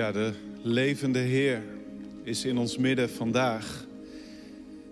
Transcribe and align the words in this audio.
Ja, 0.00 0.12
de 0.12 0.32
levende 0.62 1.18
Heer 1.18 1.62
is 2.22 2.44
in 2.44 2.58
ons 2.58 2.76
midden 2.76 3.10
vandaag. 3.10 3.86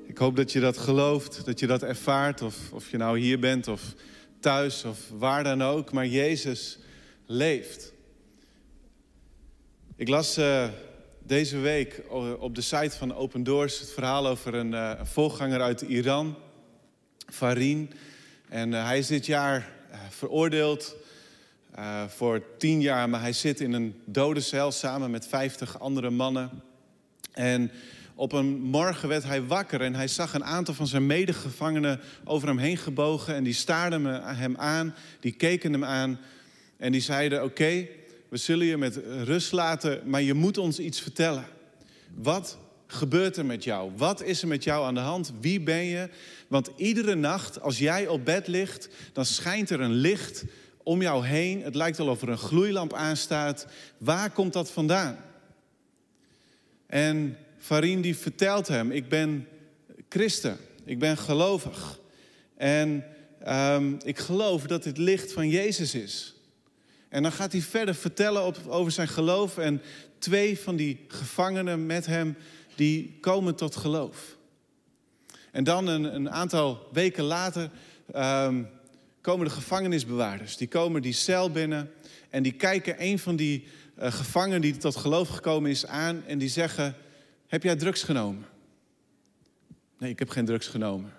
Ik 0.07 0.19
hoop 0.19 0.37
dat 0.37 0.53
je 0.53 0.61
dat 0.61 0.79
gelooft, 0.79 1.45
dat 1.45 1.61
je 1.61 1.67
dat 1.67 1.83
ervaart, 1.83 2.43
of, 2.43 2.73
of 2.73 2.91
je 2.91 2.97
nou 2.97 3.19
hier 3.19 3.39
bent 3.39 3.69
of 3.69 3.83
thuis 4.41 4.85
of 4.85 4.99
waar 5.19 5.45
dan 5.45 5.63
ook. 5.63 5.93
Maar 5.93 6.07
Jezus 6.07 6.79
leeft. 7.27 7.93
Ik 9.97 10.09
las 10.09 10.39
uh, 10.39 10.69
deze 11.19 11.59
week 11.59 12.03
op 12.39 12.55
de 12.55 12.61
site 12.61 12.97
van 12.97 13.15
Open 13.15 13.43
Doors 13.43 13.81
het 13.81 13.91
verhaal 13.91 14.27
over 14.27 14.55
een, 14.55 14.73
uh, 14.73 15.01
voorganger 15.03 15.61
uit 15.61 15.81
Iran, 15.81 16.37
Farin. 17.27 17.93
En 18.49 18.73
uh, 18.73 18.87
hij 18.87 18.99
is 18.99 19.07
dit 19.07 19.27
jaar 19.27 19.73
veroordeeld 20.09 20.97
uh, 21.79 22.05
voor 22.09 22.43
tien 22.57 22.81
jaar, 22.81 23.09
maar 23.09 23.21
hij 23.21 23.33
zit 23.33 23.61
in 23.61 23.73
een 23.73 23.95
dode 24.05 24.41
cel 24.41 24.73
samen 24.73 25.11
met 25.11 25.27
vijftig 25.27 25.81
andere 25.81 26.11
mannen. 26.11 26.51
En 27.33 27.71
op 28.15 28.33
een 28.33 28.61
morgen 28.61 29.09
werd 29.09 29.25
hij 29.25 29.43
wakker 29.43 29.81
en 29.81 29.95
hij 29.95 30.09
zag 30.09 30.35
een 30.35 30.45
aantal 30.45 30.75
van 30.75 30.87
zijn 30.87 31.07
medegevangenen 31.07 32.01
over 32.25 32.49
hem 32.49 32.59
heen 32.59 32.77
gebogen. 32.77 33.35
En 33.35 33.45
die 33.45 33.53
staarden 33.53 34.05
hem 34.37 34.57
aan, 34.57 34.95
die 35.21 35.33
keken 35.33 35.73
hem 35.73 35.85
aan 35.85 36.19
en 36.77 36.93
die 36.93 37.01
zeiden: 37.01 37.45
Oké, 37.45 37.87
we 38.29 38.37
zullen 38.37 38.67
je 38.67 38.77
met 38.77 39.01
rust 39.25 39.53
laten, 39.53 40.01
maar 40.05 40.23
je 40.23 40.35
moet 40.35 40.59
ons 40.59 40.79
iets 40.79 41.01
vertellen. 41.01 41.47
Wat 42.15 42.59
gebeurt 42.87 43.37
er 43.37 43.47
met 43.47 43.65
jou? 43.65 43.93
Wat 43.97 44.23
is 44.23 44.43
er 44.43 44.49
met 44.49 44.65
jou 44.65 44.87
aan 44.87 44.95
de 44.95 45.01
hand? 45.01 45.33
Wie 45.41 45.61
ben 45.61 45.85
je? 45.85 46.09
Want 46.49 46.71
iedere 46.77 47.15
nacht, 47.15 47.61
als 47.61 47.79
jij 47.79 48.07
op 48.07 48.25
bed 48.25 48.47
ligt, 48.47 48.89
dan 49.13 49.25
schijnt 49.25 49.71
er 49.71 49.81
een 49.81 49.95
licht 49.95 50.45
om 50.89 51.03
jou 51.03 51.27
heen. 51.27 51.63
Het 51.63 51.75
lijkt 51.75 51.97
wel 51.97 52.09
of 52.09 52.23
er 52.23 52.29
een 52.29 52.39
gloeilamp 52.39 52.93
aanstaat. 52.93 53.67
Waar 53.99 54.31
komt 54.31 54.53
dat 54.53 54.71
vandaan? 54.71 55.17
En 56.87 57.37
Farin 57.59 58.01
die 58.01 58.17
vertelt 58.17 58.69
hem, 58.69 58.91
ik 58.91 59.09
ben 59.09 59.49
christen, 60.09 60.57
ik 60.85 60.99
ben 60.99 61.17
gelovig. 61.17 61.99
En 62.57 63.05
um, 63.49 63.99
ik 64.05 64.19
geloof 64.19 64.63
dat 64.63 64.83
dit 64.83 64.99
licht 64.99 65.33
van 65.33 65.49
Jezus 65.49 65.95
is. 65.95 66.35
En 67.09 67.23
dan 67.23 67.33
gaat 67.33 67.53
hij 67.53 67.61
verder 67.61 67.95
vertellen 67.95 68.69
over 68.69 68.93
zijn 68.93 69.09
geloof. 69.09 69.59
En 69.59 69.83
twee 70.19 70.59
van 70.59 70.77
die 70.77 71.05
gevangenen 71.09 71.87
met 71.87 72.07
hem, 72.07 72.37
die 72.75 73.19
komen 73.21 73.55
tot 73.55 73.77
geloof. 73.77 74.37
En 75.53 75.65
dan 75.65 75.87
een, 75.87 76.15
een 76.15 76.31
aantal 76.31 76.89
weken 76.93 77.25
later 77.25 77.71
um, 78.17 78.69
komen 79.29 79.47
de 79.47 79.53
gevangenisbewaarders. 79.53 80.57
Die 80.57 80.69
komen 80.69 81.03
die 81.03 81.13
cel 81.13 81.51
binnen 81.51 81.91
en 82.31 82.43
die 82.43 82.53
kijken 82.53 83.03
een 83.03 83.19
van 83.19 83.37
die 83.37 83.65
uh, 83.99 84.13
gevangenen 84.13 84.61
die 84.61 84.77
tot 84.77 84.97
geloof 84.97 85.29
gekomen 85.29 85.71
is 85.71 85.87
aan 85.87 86.23
en 86.27 86.39
die 86.39 86.49
zeggen: 86.49 86.95
Heb 87.47 87.63
jij 87.63 87.77
drugs 87.77 88.03
genomen? 88.03 88.47
Nee, 89.99 90.11
ik 90.11 90.19
heb 90.19 90.31
geen 90.31 90.45
drugs 90.45 90.67
genomen. 90.67 91.13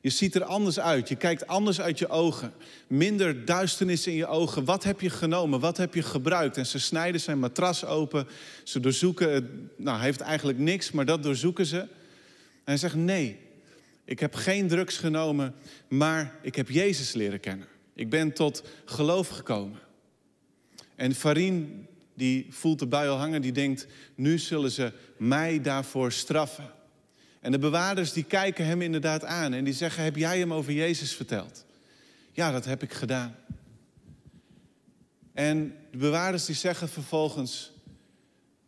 Je 0.00 0.10
ziet 0.10 0.34
er 0.34 0.44
anders 0.44 0.80
uit. 0.80 1.08
Je 1.08 1.16
kijkt 1.16 1.46
anders 1.46 1.80
uit 1.80 1.98
je 1.98 2.08
ogen. 2.08 2.52
Minder 2.86 3.44
duisternis 3.44 4.06
in 4.06 4.14
je 4.14 4.26
ogen. 4.26 4.64
Wat 4.64 4.84
heb 4.84 5.00
je 5.00 5.10
genomen? 5.10 5.60
Wat 5.60 5.76
heb 5.76 5.94
je 5.94 6.02
gebruikt? 6.02 6.56
En 6.56 6.66
ze 6.66 6.78
snijden 6.78 7.20
zijn 7.20 7.38
matras 7.38 7.84
open. 7.84 8.26
Ze 8.64 8.80
doorzoeken. 8.80 9.70
Nou, 9.76 9.96
hij 9.96 10.06
heeft 10.06 10.20
eigenlijk 10.20 10.58
niks, 10.58 10.90
maar 10.90 11.04
dat 11.04 11.22
doorzoeken 11.22 11.66
ze. 11.66 11.78
En 11.78 11.88
hij 12.64 12.76
zegt: 12.76 12.94
Nee, 12.94 13.38
ik 14.04 14.20
heb 14.20 14.34
geen 14.34 14.68
drugs 14.68 14.96
genomen, 14.96 15.54
maar 15.88 16.34
ik 16.42 16.54
heb 16.54 16.68
Jezus 16.68 17.12
leren 17.12 17.40
kennen. 17.40 17.66
Ik 17.94 18.10
ben 18.10 18.32
tot 18.32 18.64
geloof 18.84 19.28
gekomen. 19.28 19.78
En 20.94 21.14
Farin, 21.14 21.86
die 22.14 22.46
voelt 22.50 22.78
de 22.78 22.86
bui 22.86 23.08
al 23.08 23.16
hangen, 23.16 23.42
die 23.42 23.52
denkt, 23.52 23.86
nu 24.14 24.38
zullen 24.38 24.70
ze 24.70 24.92
mij 25.16 25.60
daarvoor 25.60 26.12
straffen. 26.12 26.70
En 27.40 27.52
de 27.52 27.58
bewaarders 27.58 28.12
die 28.12 28.24
kijken 28.24 28.66
hem 28.66 28.82
inderdaad 28.82 29.24
aan 29.24 29.52
en 29.52 29.64
die 29.64 29.74
zeggen, 29.74 30.04
heb 30.04 30.16
jij 30.16 30.38
hem 30.38 30.52
over 30.52 30.72
Jezus 30.72 31.14
verteld? 31.14 31.64
Ja, 32.32 32.50
dat 32.50 32.64
heb 32.64 32.82
ik 32.82 32.92
gedaan. 32.92 33.36
En 35.32 35.76
de 35.90 35.98
bewaarders 35.98 36.44
die 36.44 36.54
zeggen 36.54 36.88
vervolgens, 36.88 37.72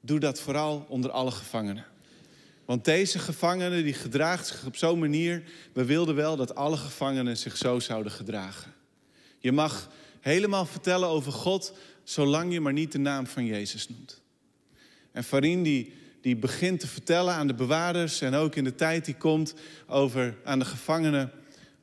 doe 0.00 0.18
dat 0.18 0.40
vooral 0.40 0.86
onder 0.88 1.10
alle 1.10 1.30
gevangenen. 1.30 1.84
Want 2.66 2.84
deze 2.84 3.18
gevangenen 3.18 3.84
die 3.84 3.94
gedraagt 3.94 4.46
zich 4.46 4.66
op 4.66 4.76
zo'n 4.76 4.98
manier. 4.98 5.42
We 5.72 5.84
wilden 5.84 6.14
wel 6.14 6.36
dat 6.36 6.54
alle 6.54 6.76
gevangenen 6.76 7.36
zich 7.36 7.56
zo 7.56 7.78
zouden 7.78 8.12
gedragen. 8.12 8.74
Je 9.38 9.52
mag 9.52 9.90
helemaal 10.20 10.66
vertellen 10.66 11.08
over 11.08 11.32
God, 11.32 11.72
zolang 12.04 12.52
je 12.52 12.60
maar 12.60 12.72
niet 12.72 12.92
de 12.92 12.98
naam 12.98 13.26
van 13.26 13.44
Jezus 13.44 13.88
noemt. 13.88 14.22
En 15.12 15.24
Farin 15.24 15.62
die, 15.62 15.92
die 16.20 16.36
begint 16.36 16.80
te 16.80 16.86
vertellen 16.86 17.34
aan 17.34 17.46
de 17.46 17.54
bewaarders 17.54 18.20
en 18.20 18.34
ook 18.34 18.54
in 18.54 18.64
de 18.64 18.74
tijd 18.74 19.04
die 19.04 19.16
komt 19.16 19.54
over, 19.86 20.36
aan 20.44 20.58
de 20.58 20.64
gevangenen 20.64 21.30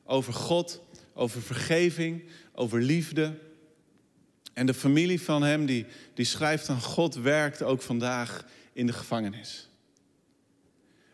over 0.04 0.32
God, 0.32 0.82
over 1.14 1.42
vergeving, 1.42 2.24
over 2.52 2.80
liefde. 2.80 3.38
En 4.52 4.66
de 4.66 4.74
familie 4.74 5.20
van 5.20 5.42
hem 5.42 5.66
die, 5.66 5.86
die 6.14 6.24
schrijft 6.24 6.68
aan 6.68 6.80
God 6.80 7.14
werkt 7.14 7.62
ook 7.62 7.82
vandaag 7.82 8.44
in 8.72 8.86
de 8.86 8.92
gevangenis. 8.92 9.68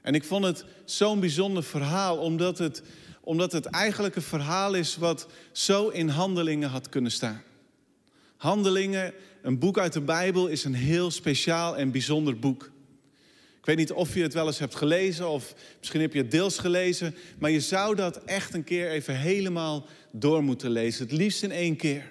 En 0.03 0.15
ik 0.15 0.25
vond 0.25 0.45
het 0.45 0.65
zo'n 0.85 1.21
bijzonder 1.21 1.63
verhaal, 1.63 2.19
omdat 2.19 2.59
het, 2.59 2.83
omdat 3.21 3.53
het 3.53 3.67
eigenlijk 3.67 4.17
een 4.17 4.23
verhaal 4.23 4.75
is 4.75 4.97
wat 4.97 5.27
zo 5.53 5.89
in 5.89 6.09
handelingen 6.09 6.69
had 6.69 6.89
kunnen 6.89 7.11
staan. 7.11 7.43
Handelingen, 8.37 9.13
een 9.43 9.59
boek 9.59 9.79
uit 9.79 9.93
de 9.93 10.01
Bijbel, 10.01 10.47
is 10.47 10.65
een 10.65 10.75
heel 10.75 11.11
speciaal 11.11 11.77
en 11.77 11.91
bijzonder 11.91 12.39
boek. 12.39 12.71
Ik 13.59 13.67
weet 13.67 13.77
niet 13.77 13.93
of 13.93 14.15
je 14.15 14.23
het 14.23 14.35
wel 14.35 14.47
eens 14.47 14.59
hebt 14.59 14.75
gelezen 14.75 15.29
of 15.29 15.55
misschien 15.79 16.01
heb 16.01 16.13
je 16.13 16.19
het 16.19 16.31
deels 16.31 16.59
gelezen, 16.59 17.15
maar 17.39 17.51
je 17.51 17.61
zou 17.61 17.95
dat 17.95 18.25
echt 18.25 18.55
een 18.55 18.65
keer 18.65 18.91
even 18.91 19.17
helemaal 19.17 19.87
door 20.11 20.43
moeten 20.43 20.71
lezen. 20.71 21.03
Het 21.03 21.13
liefst 21.13 21.43
in 21.43 21.51
één 21.51 21.77
keer. 21.77 22.11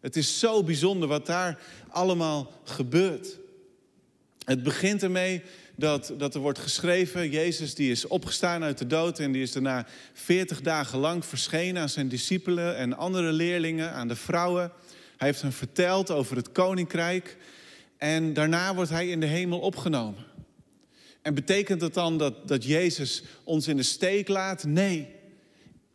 Het 0.00 0.16
is 0.16 0.38
zo 0.38 0.62
bijzonder 0.62 1.08
wat 1.08 1.26
daar 1.26 1.62
allemaal 1.88 2.52
gebeurt. 2.64 3.38
Het 4.44 4.62
begint 4.62 5.02
ermee 5.02 5.42
dat, 5.80 6.14
dat 6.18 6.34
er 6.34 6.40
wordt 6.40 6.58
geschreven, 6.58 7.30
Jezus 7.30 7.74
die 7.74 7.90
is 7.90 8.06
opgestaan 8.06 8.62
uit 8.62 8.78
de 8.78 8.86
dood 8.86 9.18
en 9.18 9.32
die 9.32 9.42
is 9.42 9.52
daarna 9.52 9.86
40 10.12 10.60
dagen 10.60 10.98
lang 10.98 11.24
verschenen 11.24 11.82
aan 11.82 11.88
zijn 11.88 12.08
discipelen 12.08 12.76
en 12.76 12.96
andere 12.96 13.32
leerlingen, 13.32 13.92
aan 13.92 14.08
de 14.08 14.16
vrouwen. 14.16 14.72
Hij 15.16 15.28
heeft 15.28 15.42
hen 15.42 15.52
verteld 15.52 16.10
over 16.10 16.36
het 16.36 16.52
koninkrijk 16.52 17.36
en 17.96 18.32
daarna 18.32 18.74
wordt 18.74 18.90
hij 18.90 19.08
in 19.08 19.20
de 19.20 19.26
hemel 19.26 19.58
opgenomen. 19.58 20.24
En 21.22 21.34
betekent 21.34 21.80
dat 21.80 21.94
dan 21.94 22.18
dat, 22.18 22.48
dat 22.48 22.64
Jezus 22.64 23.22
ons 23.44 23.68
in 23.68 23.76
de 23.76 23.82
steek 23.82 24.28
laat? 24.28 24.64
Nee, 24.64 25.08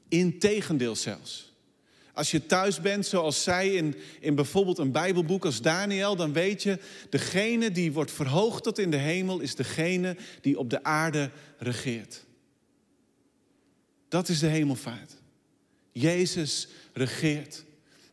integendeel 0.07 0.95
zelfs. 0.95 1.53
Als 2.15 2.31
je 2.31 2.45
thuis 2.45 2.81
bent, 2.81 3.05
zoals 3.05 3.43
zij 3.43 3.73
in, 3.73 3.95
in 4.19 4.35
bijvoorbeeld 4.35 4.77
een 4.77 4.91
Bijbelboek 4.91 5.45
als 5.45 5.61
Daniel, 5.61 6.15
dan 6.15 6.33
weet 6.33 6.63
je, 6.63 6.79
degene 7.09 7.71
die 7.71 7.91
wordt 7.91 8.11
verhoogd 8.11 8.63
tot 8.63 8.79
in 8.79 8.91
de 8.91 8.97
hemel 8.97 9.39
is 9.39 9.55
degene 9.55 10.17
die 10.41 10.59
op 10.59 10.69
de 10.69 10.83
aarde 10.83 11.31
regeert. 11.57 12.25
Dat 14.07 14.29
is 14.29 14.39
de 14.39 14.47
hemelvaart. 14.47 15.13
Jezus 15.91 16.67
regeert. 16.93 17.63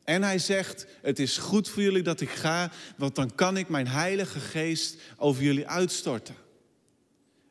En 0.04 0.22
hij 0.22 0.38
zegt, 0.38 0.86
het 1.02 1.18
is 1.18 1.38
goed 1.38 1.68
voor 1.68 1.82
jullie 1.82 2.02
dat 2.02 2.20
ik 2.20 2.30
ga, 2.30 2.72
want 2.96 3.14
dan 3.14 3.34
kan 3.34 3.56
ik 3.56 3.68
mijn 3.68 3.88
heilige 3.88 4.40
geest 4.40 4.96
over 5.16 5.42
jullie 5.42 5.68
uitstorten. 5.68 6.34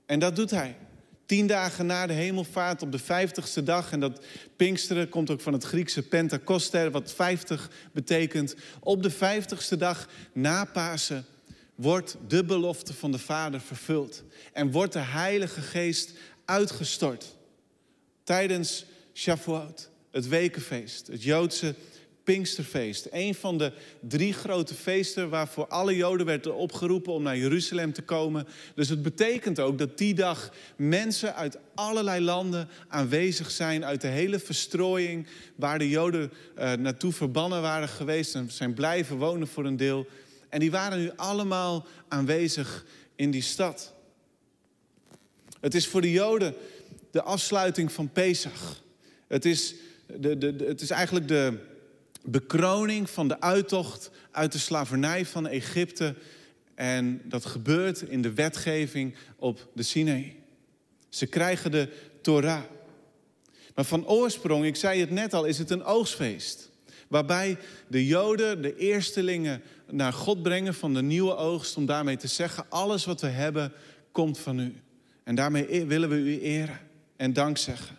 En 0.05 0.19
dat 0.19 0.35
doet 0.35 0.51
hij. 0.51 0.75
Tien 1.31 1.47
dagen 1.47 1.85
na 1.85 2.07
de 2.07 2.13
hemelvaart, 2.13 2.81
op 2.81 2.91
de 2.91 2.99
vijftigste 2.99 3.63
dag, 3.63 3.91
en 3.91 3.99
dat 3.99 4.21
Pinksteren 4.55 5.09
komt 5.09 5.29
ook 5.29 5.41
van 5.41 5.53
het 5.53 5.63
Griekse 5.63 6.01
Pentakoster, 6.01 6.91
wat 6.91 7.13
vijftig 7.13 7.69
betekent. 7.91 8.55
Op 8.79 9.03
de 9.03 9.09
vijftigste 9.09 9.77
dag 9.77 10.07
na 10.33 10.65
Pasen 10.65 11.25
wordt 11.75 12.17
de 12.27 12.43
belofte 12.43 12.93
van 12.93 13.11
de 13.11 13.19
Vader 13.19 13.61
vervuld. 13.61 14.23
En 14.53 14.71
wordt 14.71 14.93
de 14.93 14.99
Heilige 14.99 15.61
Geest 15.61 16.11
uitgestort. 16.45 17.35
Tijdens 18.23 18.85
Shavuot, 19.13 19.89
het 20.09 20.27
wekenfeest, 20.27 21.07
het 21.07 21.23
Joodse 21.23 21.75
Pinksterfeest. 22.23 23.07
Een 23.11 23.35
van 23.35 23.57
de 23.57 23.71
drie 23.99 24.33
grote 24.33 24.73
feesten 24.73 25.29
waarvoor 25.29 25.67
alle 25.67 25.95
Joden 25.95 26.25
werden 26.25 26.55
opgeroepen 26.55 27.13
om 27.13 27.23
naar 27.23 27.37
Jeruzalem 27.37 27.93
te 27.93 28.01
komen. 28.01 28.47
Dus 28.75 28.89
het 28.89 29.01
betekent 29.01 29.59
ook 29.59 29.77
dat 29.77 29.97
die 29.97 30.13
dag 30.13 30.53
mensen 30.75 31.35
uit 31.35 31.57
allerlei 31.75 32.23
landen 32.23 32.69
aanwezig 32.87 33.51
zijn. 33.51 33.85
Uit 33.85 34.01
de 34.01 34.07
hele 34.07 34.39
verstrooiing 34.39 35.27
waar 35.55 35.79
de 35.79 35.89
Joden 35.89 36.31
uh, 36.57 36.73
naartoe 36.73 37.11
verbannen 37.11 37.61
waren 37.61 37.89
geweest 37.89 38.35
en 38.35 38.51
zijn 38.51 38.73
blijven 38.73 39.17
wonen 39.17 39.47
voor 39.47 39.65
een 39.65 39.77
deel. 39.77 40.07
En 40.49 40.59
die 40.59 40.71
waren 40.71 40.99
nu 40.99 41.11
allemaal 41.15 41.85
aanwezig 42.07 42.85
in 43.15 43.31
die 43.31 43.41
stad. 43.41 43.93
Het 45.59 45.75
is 45.75 45.87
voor 45.87 46.01
de 46.01 46.11
Joden 46.11 46.55
de 47.11 47.21
afsluiting 47.21 47.91
van 47.91 48.11
Pesach. 48.11 48.81
Het 49.27 49.45
is, 49.45 49.75
de, 50.19 50.37
de, 50.37 50.55
het 50.67 50.81
is 50.81 50.89
eigenlijk 50.89 51.27
de, 51.27 51.57
bekroning 52.23 53.09
van 53.09 53.27
de 53.27 53.41
uittocht 53.41 54.11
uit 54.31 54.51
de 54.51 54.57
slavernij 54.57 55.25
van 55.25 55.47
Egypte. 55.47 56.15
En 56.75 57.21
dat 57.23 57.45
gebeurt 57.45 58.01
in 58.01 58.21
de 58.21 58.33
wetgeving 58.33 59.15
op 59.35 59.67
de 59.73 59.83
Sinaï. 59.83 60.35
Ze 61.09 61.25
krijgen 61.25 61.71
de 61.71 61.89
Torah. 62.21 62.63
Maar 63.75 63.85
van 63.85 64.07
oorsprong, 64.07 64.65
ik 64.65 64.75
zei 64.75 64.99
het 64.99 65.09
net 65.09 65.33
al, 65.33 65.45
is 65.45 65.57
het 65.57 65.69
een 65.69 65.83
oogstfeest. 65.83 66.69
Waarbij 67.07 67.57
de 67.87 68.05
Joden, 68.05 68.61
de 68.61 68.75
eerstelingen, 68.75 69.61
naar 69.89 70.13
God 70.13 70.41
brengen 70.41 70.73
van 70.73 70.93
de 70.93 71.01
nieuwe 71.01 71.35
oogst. 71.35 71.77
Om 71.77 71.85
daarmee 71.85 72.17
te 72.17 72.27
zeggen, 72.27 72.65
alles 72.69 73.05
wat 73.05 73.21
we 73.21 73.27
hebben, 73.27 73.73
komt 74.11 74.39
van 74.39 74.59
u. 74.59 74.73
En 75.23 75.35
daarmee 75.35 75.75
e- 75.75 75.85
willen 75.85 76.09
we 76.09 76.15
u 76.15 76.41
eren 76.41 76.79
en 77.15 77.33
dank 77.33 77.57
zeggen. 77.57 77.97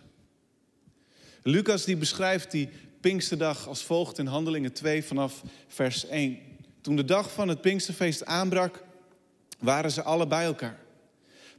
Lucas 1.42 1.84
die 1.84 1.96
beschrijft 1.96 2.50
die 2.50 2.69
Pinksterdag 3.02 3.69
als 3.69 3.82
volgt 3.82 4.19
in 4.19 4.26
Handelingen 4.26 4.72
2 4.72 5.04
vanaf 5.04 5.43
vers 5.69 6.06
1. 6.06 6.38
Toen 6.81 6.96
de 6.96 7.04
dag 7.04 7.32
van 7.32 7.49
het 7.49 7.60
Pinksterfeest 7.60 8.25
aanbrak, 8.25 8.84
waren 9.58 9.90
ze 9.90 10.02
alle 10.02 10.26
bij 10.26 10.44
elkaar. 10.44 10.78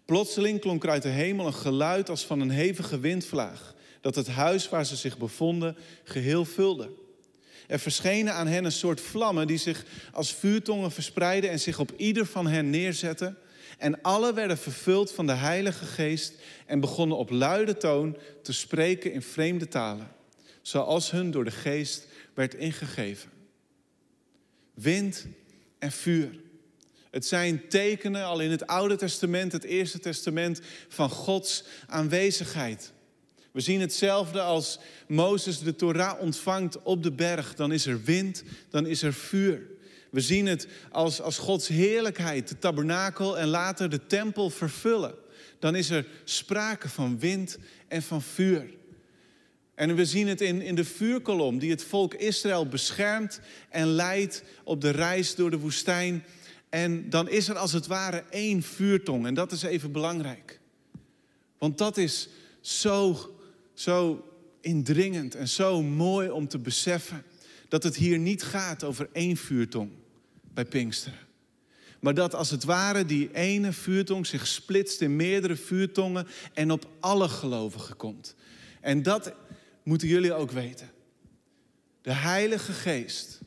Plotseling 0.05 0.59
klonk 0.59 0.83
er 0.83 0.89
uit 0.89 1.01
de 1.01 1.09
hemel 1.09 1.45
een 1.45 1.53
geluid 1.53 2.09
als 2.09 2.25
van 2.25 2.39
een 2.39 2.49
hevige 2.49 2.99
windvlaag, 2.99 3.75
dat 4.01 4.15
het 4.15 4.27
huis 4.27 4.69
waar 4.69 4.85
ze 4.85 4.95
zich 4.95 5.17
bevonden 5.17 5.77
geheel 6.03 6.45
vulde. 6.45 6.89
Er 7.67 7.79
verschenen 7.79 8.33
aan 8.33 8.47
hen 8.47 8.65
een 8.65 8.71
soort 8.71 9.01
vlammen 9.01 9.47
die 9.47 9.57
zich 9.57 9.85
als 10.11 10.33
vuurtongen 10.33 10.91
verspreidden 10.91 11.49
en 11.49 11.59
zich 11.59 11.79
op 11.79 11.91
ieder 11.97 12.25
van 12.25 12.47
hen 12.47 12.69
neerzetten. 12.69 13.37
En 13.77 14.01
alle 14.01 14.33
werden 14.33 14.57
vervuld 14.57 15.11
van 15.11 15.27
de 15.27 15.33
Heilige 15.33 15.85
Geest 15.85 16.33
en 16.65 16.79
begonnen 16.79 17.17
op 17.17 17.29
luide 17.29 17.77
toon 17.77 18.17
te 18.41 18.53
spreken 18.53 19.13
in 19.13 19.21
vreemde 19.21 19.67
talen, 19.67 20.07
zoals 20.63 21.11
hun 21.11 21.31
door 21.31 21.43
de 21.43 21.51
Geest 21.51 22.07
werd 22.33 22.53
ingegeven. 22.53 23.29
Wind 24.73 25.25
en 25.79 25.91
vuur. 25.91 26.39
Het 27.11 27.25
zijn 27.25 27.67
tekenen 27.67 28.25
al 28.25 28.39
in 28.39 28.51
het 28.51 28.67
Oude 28.67 28.95
Testament, 28.95 29.51
het 29.51 29.63
Eerste 29.63 29.99
Testament, 29.99 30.61
van 30.87 31.09
Gods 31.09 31.63
aanwezigheid. 31.87 32.93
We 33.51 33.61
zien 33.61 33.81
hetzelfde 33.81 34.41
als 34.41 34.79
Mozes 35.07 35.59
de 35.59 35.75
Torah 35.75 36.21
ontvangt 36.21 36.81
op 36.83 37.03
de 37.03 37.11
berg. 37.11 37.55
Dan 37.55 37.71
is 37.71 37.85
er 37.85 38.03
wind, 38.03 38.43
dan 38.69 38.85
is 38.85 39.01
er 39.01 39.13
vuur. 39.13 39.61
We 40.09 40.21
zien 40.21 40.45
het 40.45 40.67
als, 40.91 41.21
als 41.21 41.37
Gods 41.37 41.67
heerlijkheid, 41.67 42.47
de 42.47 42.59
tabernakel 42.59 43.37
en 43.37 43.47
later 43.47 43.89
de 43.89 44.05
tempel 44.07 44.49
vervullen. 44.49 45.15
Dan 45.59 45.75
is 45.75 45.89
er 45.89 46.05
sprake 46.23 46.89
van 46.89 47.19
wind 47.19 47.57
en 47.87 48.01
van 48.01 48.21
vuur. 48.21 48.65
En 49.83 49.95
we 49.95 50.05
zien 50.05 50.27
het 50.27 50.41
in, 50.41 50.61
in 50.61 50.75
de 50.75 50.85
vuurkolom 50.85 51.59
die 51.59 51.69
het 51.69 51.83
volk 51.83 52.13
Israël 52.13 52.67
beschermt 52.67 53.39
en 53.69 53.87
leidt 53.87 54.43
op 54.63 54.81
de 54.81 54.89
reis 54.89 55.35
door 55.35 55.49
de 55.49 55.59
woestijn. 55.59 56.23
En 56.69 57.09
dan 57.09 57.29
is 57.29 57.49
er 57.49 57.55
als 57.55 57.71
het 57.71 57.87
ware 57.87 58.23
één 58.29 58.61
vuurtong. 58.61 59.25
En 59.25 59.33
dat 59.33 59.51
is 59.51 59.63
even 59.63 59.91
belangrijk. 59.91 60.59
Want 61.57 61.77
dat 61.77 61.97
is 61.97 62.29
zo, 62.61 63.17
zo 63.73 64.27
indringend 64.61 65.35
en 65.35 65.47
zo 65.47 65.81
mooi 65.81 66.29
om 66.29 66.47
te 66.47 66.59
beseffen 66.59 67.23
dat 67.67 67.83
het 67.83 67.95
hier 67.95 68.19
niet 68.19 68.43
gaat 68.43 68.83
over 68.83 69.09
één 69.11 69.37
vuurtong 69.37 69.89
bij 70.53 70.65
Pinksteren. 70.65 71.19
Maar 71.99 72.13
dat 72.13 72.35
als 72.35 72.49
het 72.49 72.63
ware 72.63 73.05
die 73.05 73.33
ene 73.33 73.73
vuurtong 73.73 74.27
zich 74.27 74.47
splitst 74.47 75.01
in 75.01 75.15
meerdere 75.15 75.55
vuurtongen 75.55 76.27
en 76.53 76.71
op 76.71 76.89
alle 76.99 77.29
gelovigen 77.29 77.95
komt. 77.95 78.35
En 78.81 79.03
dat 79.03 79.33
moeten 79.83 80.07
jullie 80.07 80.33
ook 80.33 80.51
weten. 80.51 80.91
De 82.01 82.13
Heilige 82.13 82.71
Geest, 82.71 83.39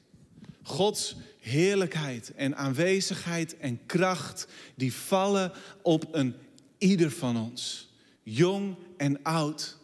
Gods 0.63 1.17
heerlijkheid 1.41 2.35
en 2.35 2.57
aanwezigheid 2.57 3.57
en 3.57 3.87
kracht, 3.87 4.47
die 4.75 4.95
vallen 4.95 5.53
op 5.83 6.15
een 6.15 6.35
ieder 6.79 7.11
van 7.11 7.37
ons. 7.37 7.91
Jong 8.23 8.77
en 8.97 9.23
oud. 9.23 9.77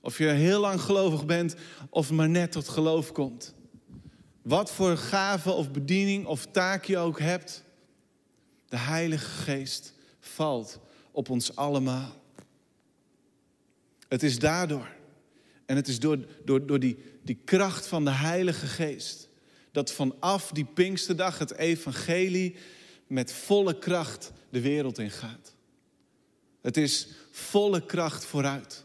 Of 0.00 0.18
je 0.18 0.26
heel 0.26 0.60
lang 0.60 0.80
gelovig 0.80 1.26
bent 1.26 1.54
of 1.90 2.10
maar 2.10 2.28
net 2.28 2.52
tot 2.52 2.68
geloof 2.68 3.12
komt. 3.12 3.54
Wat 4.42 4.72
voor 4.72 4.96
gave 4.96 5.50
of 5.50 5.70
bediening 5.70 6.26
of 6.26 6.46
taak 6.46 6.84
je 6.84 6.98
ook 6.98 7.18
hebt. 7.18 7.64
De 8.68 8.76
Heilige 8.76 9.30
Geest 9.30 9.94
valt 10.20 10.80
op 11.10 11.30
ons 11.30 11.56
allemaal. 11.56 12.22
Het 14.08 14.22
is 14.22 14.38
daardoor. 14.38 14.88
En 15.72 15.78
het 15.78 15.88
is 15.88 15.98
door, 15.98 16.18
door, 16.44 16.66
door 16.66 16.80
die, 16.80 16.98
die 17.22 17.38
kracht 17.44 17.86
van 17.86 18.04
de 18.04 18.10
Heilige 18.10 18.66
Geest. 18.66 19.28
Dat 19.70 19.92
vanaf 19.92 20.50
die 20.50 20.64
Pinksterdag 20.64 21.38
het 21.38 21.56
evangelie 21.56 22.56
met 23.06 23.32
volle 23.32 23.78
kracht 23.78 24.32
de 24.50 24.60
wereld 24.60 24.98
ingaat. 24.98 25.54
Het 26.60 26.76
is 26.76 27.08
volle 27.30 27.86
kracht 27.86 28.24
vooruit. 28.24 28.84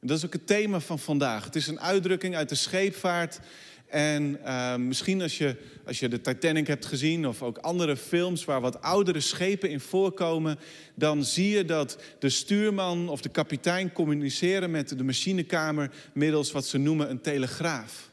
En 0.00 0.06
dat 0.06 0.16
is 0.16 0.24
ook 0.24 0.32
het 0.32 0.46
thema 0.46 0.80
van 0.80 0.98
vandaag. 0.98 1.44
Het 1.44 1.56
is 1.56 1.66
een 1.66 1.80
uitdrukking 1.80 2.36
uit 2.36 2.48
de 2.48 2.54
scheepvaart 2.54 3.40
en 3.86 4.38
uh, 4.44 4.76
misschien 4.76 5.22
als 5.22 5.38
je, 5.38 5.56
als 5.86 5.98
je 5.98 6.08
de 6.08 6.20
Titanic 6.20 6.66
hebt 6.66 6.86
gezien 6.86 7.26
of 7.26 7.42
ook 7.42 7.58
andere 7.58 7.96
films 7.96 8.44
waar 8.44 8.60
wat 8.60 8.82
oudere 8.82 9.20
schepen 9.20 9.70
in 9.70 9.80
voorkomen, 9.80 10.58
dan 10.94 11.24
zie 11.24 11.48
je 11.48 11.64
dat 11.64 11.98
de 12.18 12.28
stuurman 12.28 13.08
of 13.08 13.20
de 13.20 13.28
kapitein 13.28 13.92
communiceren 13.92 14.70
met 14.70 14.98
de 14.98 15.04
machinekamer 15.04 15.90
middels 16.12 16.52
wat 16.52 16.66
ze 16.66 16.78
noemen 16.78 17.10
een 17.10 17.20
telegraaf. 17.20 18.10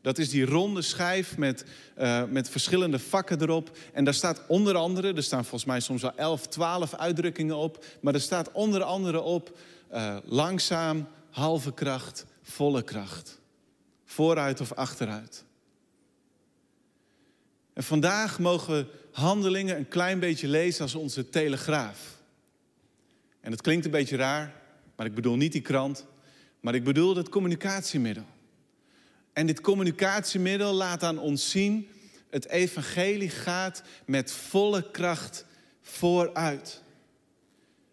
Dat 0.00 0.18
is 0.18 0.30
die 0.30 0.44
ronde 0.44 0.82
schijf 0.82 1.36
met, 1.36 1.64
uh, 1.98 2.22
met 2.30 2.48
verschillende 2.48 2.98
vakken 2.98 3.42
erop. 3.42 3.76
En 3.92 4.04
daar 4.04 4.14
staat 4.14 4.42
onder 4.48 4.74
andere, 4.74 5.12
er 5.12 5.22
staan 5.22 5.42
volgens 5.44 5.64
mij 5.64 5.80
soms 5.80 6.02
wel 6.02 6.16
11, 6.16 6.46
12 6.46 6.94
uitdrukkingen 6.94 7.56
op. 7.56 7.84
Maar 8.00 8.14
er 8.14 8.20
staat 8.20 8.52
onder 8.52 8.82
andere 8.82 9.20
op 9.20 9.58
uh, 9.92 10.16
langzaam, 10.24 11.08
halve 11.30 11.74
kracht, 11.74 12.26
volle 12.42 12.82
kracht 12.82 13.41
vooruit 14.12 14.60
of 14.60 14.72
achteruit. 14.72 15.44
En 17.72 17.82
vandaag 17.82 18.38
mogen 18.38 18.74
we 18.74 18.86
handelingen 19.12 19.76
een 19.76 19.88
klein 19.88 20.18
beetje 20.18 20.48
lezen 20.48 20.82
als 20.82 20.94
onze 20.94 21.28
telegraaf. 21.28 22.20
En 23.40 23.50
het 23.50 23.60
klinkt 23.60 23.84
een 23.84 23.90
beetje 23.90 24.16
raar, 24.16 24.54
maar 24.96 25.06
ik 25.06 25.14
bedoel 25.14 25.36
niet 25.36 25.52
die 25.52 25.60
krant, 25.60 26.06
maar 26.60 26.74
ik 26.74 26.84
bedoel 26.84 27.16
het 27.16 27.28
communicatiemiddel. 27.28 28.26
En 29.32 29.46
dit 29.46 29.60
communicatiemiddel 29.60 30.72
laat 30.72 31.02
aan 31.02 31.18
ons 31.18 31.50
zien, 31.50 31.88
het 32.30 32.48
evangelie 32.48 33.30
gaat 33.30 33.82
met 34.06 34.32
volle 34.32 34.90
kracht 34.90 35.46
vooruit. 35.80 36.82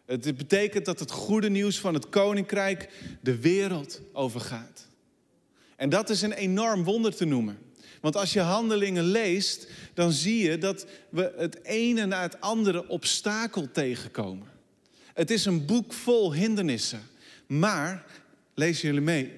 Het 0.06 0.38
betekent 0.38 0.86
dat 0.86 1.00
het 1.00 1.12
goede 1.12 1.50
nieuws 1.50 1.80
van 1.80 1.94
het 1.94 2.10
koninkrijk 2.10 2.90
de 3.22 3.40
wereld 3.40 4.02
overgaat. 4.14 4.89
En 5.80 5.90
dat 5.90 6.10
is 6.10 6.22
een 6.22 6.34
enorm 6.34 6.84
wonder 6.84 7.16
te 7.16 7.26
noemen. 7.26 7.58
Want 8.02 8.16
als 8.16 8.34
je 8.34 8.40
handelingen 8.40 9.04
leest, 9.04 9.68
dan 9.94 10.12
zie 10.12 10.50
je 10.50 10.58
dat 10.58 10.86
we 11.10 11.34
het 11.38 11.64
ene 11.64 12.06
na 12.06 12.22
het 12.22 12.42
andere 12.42 12.88
obstakel 12.88 13.72
tegenkomen. 13.72 14.48
Het 15.14 15.32
is 15.32 15.46
een 15.46 15.66
boek 15.66 15.94
vol 15.94 16.34
hindernissen. 16.34 17.02
Maar, 17.48 18.06
lees 18.54 18.82
jullie 18.82 19.02
mee, 19.02 19.32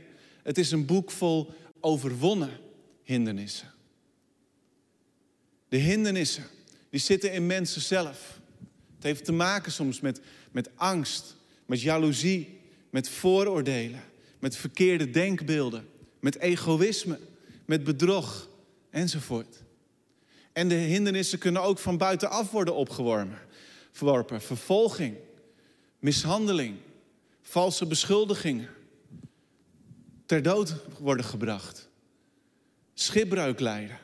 het 0.44 0.58
is 0.58 0.72
een 0.72 0.86
boek 0.86 1.12
vol 1.12 1.54
overwonnen 1.80 2.60
hindernissen. 3.04 3.72
De 5.70 5.78
hindernissen, 5.78 6.44
die 6.90 7.00
zitten 7.00 7.34
in 7.34 7.46
mensen 7.46 7.82
zelf. 7.82 8.40
Het 8.96 9.04
heeft 9.04 9.26
te 9.26 9.32
maken 9.32 9.72
soms 9.72 10.00
met, 10.00 10.22
met 10.52 10.70
angst, 10.76 11.36
met 11.66 11.82
jaloezie, 11.82 12.60
met 12.90 13.10
vooroordelen, 13.10 14.04
met 14.40 14.56
verkeerde 14.56 15.10
denkbeelden 15.10 15.90
met 16.22 16.38
egoïsme, 16.38 17.20
met 17.66 17.84
bedrog 17.84 18.50
enzovoort. 18.90 19.64
En 20.54 20.68
de 20.68 20.76
hindernissen 20.76 21.40
kunnen 21.40 21.62
ook 21.62 21.80
van 21.80 21.98
buitenaf 21.98 22.52
worden 22.52 22.76
opgeworpen. 22.76 23.38
Verworpen. 23.92 24.42
Vervolging, 24.42 25.16
mishandeling, 26.00 26.76
valse 27.42 27.86
beschuldigingen, 27.86 28.70
ter 30.26 30.42
dood 30.42 30.76
worden 31.00 31.26
gebracht, 31.26 31.90
schipbreuk 32.94 33.60
leiden, 33.60 34.00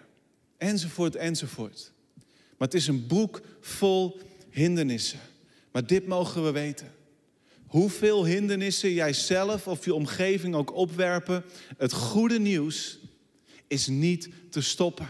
enzovoort, 0.58 1.16
enzovoort. 1.16 1.92
Maar 2.58 2.68
het 2.68 2.74
is 2.74 2.88
een 2.88 3.08
boek 3.08 3.42
vol 3.60 4.20
hindernissen. 4.50 5.20
Maar 5.72 5.86
dit 5.88 6.08
mogen 6.08 6.44
we 6.44 6.52
weten. 6.52 6.92
Hoeveel 7.68 8.26
hindernissen 8.26 8.94
jij 8.94 9.14
zelf 9.14 9.68
of 9.68 9.86
je 9.86 9.94
omgeving 9.94 10.56
ook 10.56 10.76
opwerpen, 10.76 11.44
het 11.78 11.94
goede 11.94 12.40
nieuws 12.40 13.00
is 13.68 13.88
niet 13.88 14.30
te 14.50 14.62
stoppen. 14.62 15.10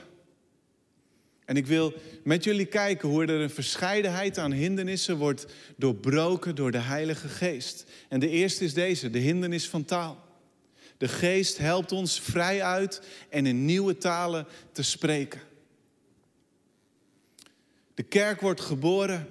En 1.45 1.57
ik 1.57 1.67
wil 1.67 1.93
met 2.23 2.43
jullie 2.43 2.65
kijken 2.65 3.09
hoe 3.09 3.21
er 3.21 3.29
een 3.29 3.49
verscheidenheid 3.49 4.37
aan 4.37 4.51
hindernissen 4.51 5.17
wordt 5.17 5.45
doorbroken 5.75 6.55
door 6.55 6.71
de 6.71 6.77
Heilige 6.77 7.27
Geest. 7.27 7.85
En 8.09 8.19
de 8.19 8.29
eerste 8.29 8.63
is 8.63 8.73
deze, 8.73 9.09
de 9.09 9.19
hindernis 9.19 9.69
van 9.69 9.85
taal. 9.85 10.25
De 10.97 11.07
Geest 11.07 11.57
helpt 11.57 11.91
ons 11.91 12.19
vrij 12.21 12.63
uit 12.63 13.01
en 13.29 13.45
in 13.45 13.65
nieuwe 13.65 13.97
talen 13.97 14.47
te 14.71 14.83
spreken. 14.83 15.41
De 17.93 18.03
kerk 18.03 18.41
wordt 18.41 18.61
geboren 18.61 19.27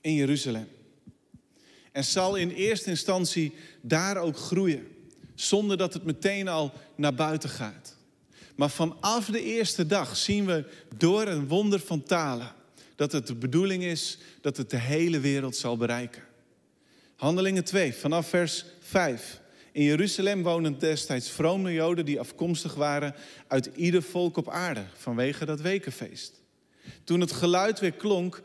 in 0.00 0.14
Jeruzalem. 0.14 0.68
En 1.94 2.04
zal 2.04 2.36
in 2.36 2.50
eerste 2.50 2.90
instantie 2.90 3.54
daar 3.80 4.16
ook 4.16 4.36
groeien, 4.36 4.86
zonder 5.34 5.76
dat 5.76 5.94
het 5.94 6.04
meteen 6.04 6.48
al 6.48 6.72
naar 6.94 7.14
buiten 7.14 7.48
gaat. 7.48 7.96
Maar 8.54 8.70
vanaf 8.70 9.26
de 9.26 9.42
eerste 9.42 9.86
dag 9.86 10.16
zien 10.16 10.46
we 10.46 10.64
door 10.96 11.26
een 11.26 11.48
wonder 11.48 11.80
van 11.80 12.02
talen 12.02 12.52
dat 12.96 13.12
het 13.12 13.26
de 13.26 13.34
bedoeling 13.34 13.82
is 13.82 14.18
dat 14.40 14.56
het 14.56 14.70
de 14.70 14.78
hele 14.78 15.20
wereld 15.20 15.56
zal 15.56 15.76
bereiken. 15.76 16.22
Handelingen 17.16 17.64
2, 17.64 17.94
vanaf 17.94 18.28
vers 18.28 18.64
5. 18.80 19.40
In 19.72 19.82
Jeruzalem 19.82 20.42
woonden 20.42 20.78
destijds 20.78 21.30
vrome 21.30 21.72
Joden 21.72 22.04
die 22.04 22.20
afkomstig 22.20 22.74
waren 22.74 23.14
uit 23.48 23.70
ieder 23.74 24.02
volk 24.02 24.36
op 24.36 24.48
aarde 24.48 24.84
vanwege 24.96 25.44
dat 25.44 25.60
wekenfeest. 25.60 26.40
Toen 27.04 27.20
het 27.20 27.32
geluid 27.32 27.80
weer 27.80 27.92
klonk, 27.92 28.42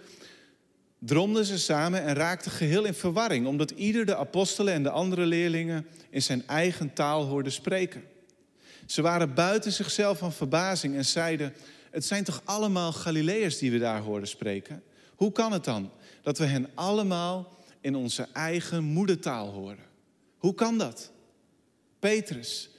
dromden 0.99 1.45
ze 1.45 1.57
samen 1.57 2.03
en 2.03 2.15
raakten 2.15 2.51
geheel 2.51 2.85
in 2.85 2.93
verwarring, 2.93 3.47
omdat 3.47 3.71
ieder 3.71 4.05
de 4.05 4.15
apostelen 4.15 4.73
en 4.73 4.83
de 4.83 4.89
andere 4.89 5.25
leerlingen 5.25 5.87
in 6.09 6.21
zijn 6.21 6.47
eigen 6.47 6.93
taal 6.93 7.25
hoorde 7.25 7.49
spreken. 7.49 8.03
Ze 8.85 9.01
waren 9.01 9.33
buiten 9.33 9.71
zichzelf 9.71 10.17
van 10.17 10.33
verbazing 10.33 10.95
en 10.95 11.05
zeiden: 11.05 11.53
Het 11.91 12.05
zijn 12.05 12.23
toch 12.23 12.41
allemaal 12.45 12.91
Galileërs 12.91 13.57
die 13.57 13.71
we 13.71 13.77
daar 13.77 14.01
hoorden 14.01 14.27
spreken? 14.27 14.83
Hoe 15.15 15.31
kan 15.31 15.51
het 15.51 15.63
dan 15.63 15.91
dat 16.21 16.37
we 16.37 16.45
hen 16.45 16.69
allemaal 16.73 17.57
in 17.81 17.95
onze 17.95 18.27
eigen 18.33 18.83
moedertaal 18.83 19.47
horen? 19.47 19.85
Hoe 20.37 20.53
kan 20.53 20.77
dat? 20.77 21.11
Petrus, 21.99 22.69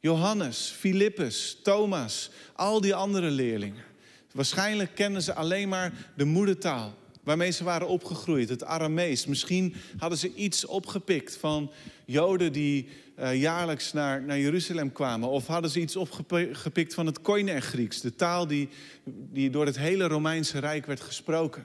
Johannes, 0.00 0.74
Filippus, 0.78 1.58
Thomas, 1.62 2.30
al 2.54 2.80
die 2.80 2.94
andere 2.94 3.30
leerlingen. 3.30 3.84
Waarschijnlijk 4.32 4.94
kennen 4.94 5.22
ze 5.22 5.34
alleen 5.34 5.68
maar 5.68 5.92
de 6.16 6.24
moedertaal 6.24 6.94
waarmee 7.26 7.50
ze 7.50 7.64
waren 7.64 7.88
opgegroeid, 7.88 8.48
het 8.48 8.64
Aramees. 8.64 9.26
Misschien 9.26 9.74
hadden 9.96 10.18
ze 10.18 10.34
iets 10.34 10.64
opgepikt 10.64 11.36
van 11.36 11.70
Joden 12.04 12.52
die 12.52 12.88
uh, 13.18 13.40
jaarlijks 13.40 13.92
naar, 13.92 14.22
naar 14.22 14.38
Jeruzalem 14.38 14.92
kwamen. 14.92 15.28
Of 15.28 15.46
hadden 15.46 15.70
ze 15.70 15.80
iets 15.80 15.96
opgepikt 15.96 16.94
van 16.94 17.06
het 17.06 17.20
Koine 17.20 17.60
Grieks, 17.60 18.00
de 18.00 18.14
taal 18.14 18.46
die, 18.46 18.68
die 19.04 19.50
door 19.50 19.66
het 19.66 19.78
hele 19.78 20.06
Romeinse 20.06 20.58
Rijk 20.58 20.86
werd 20.86 21.00
gesproken. 21.00 21.64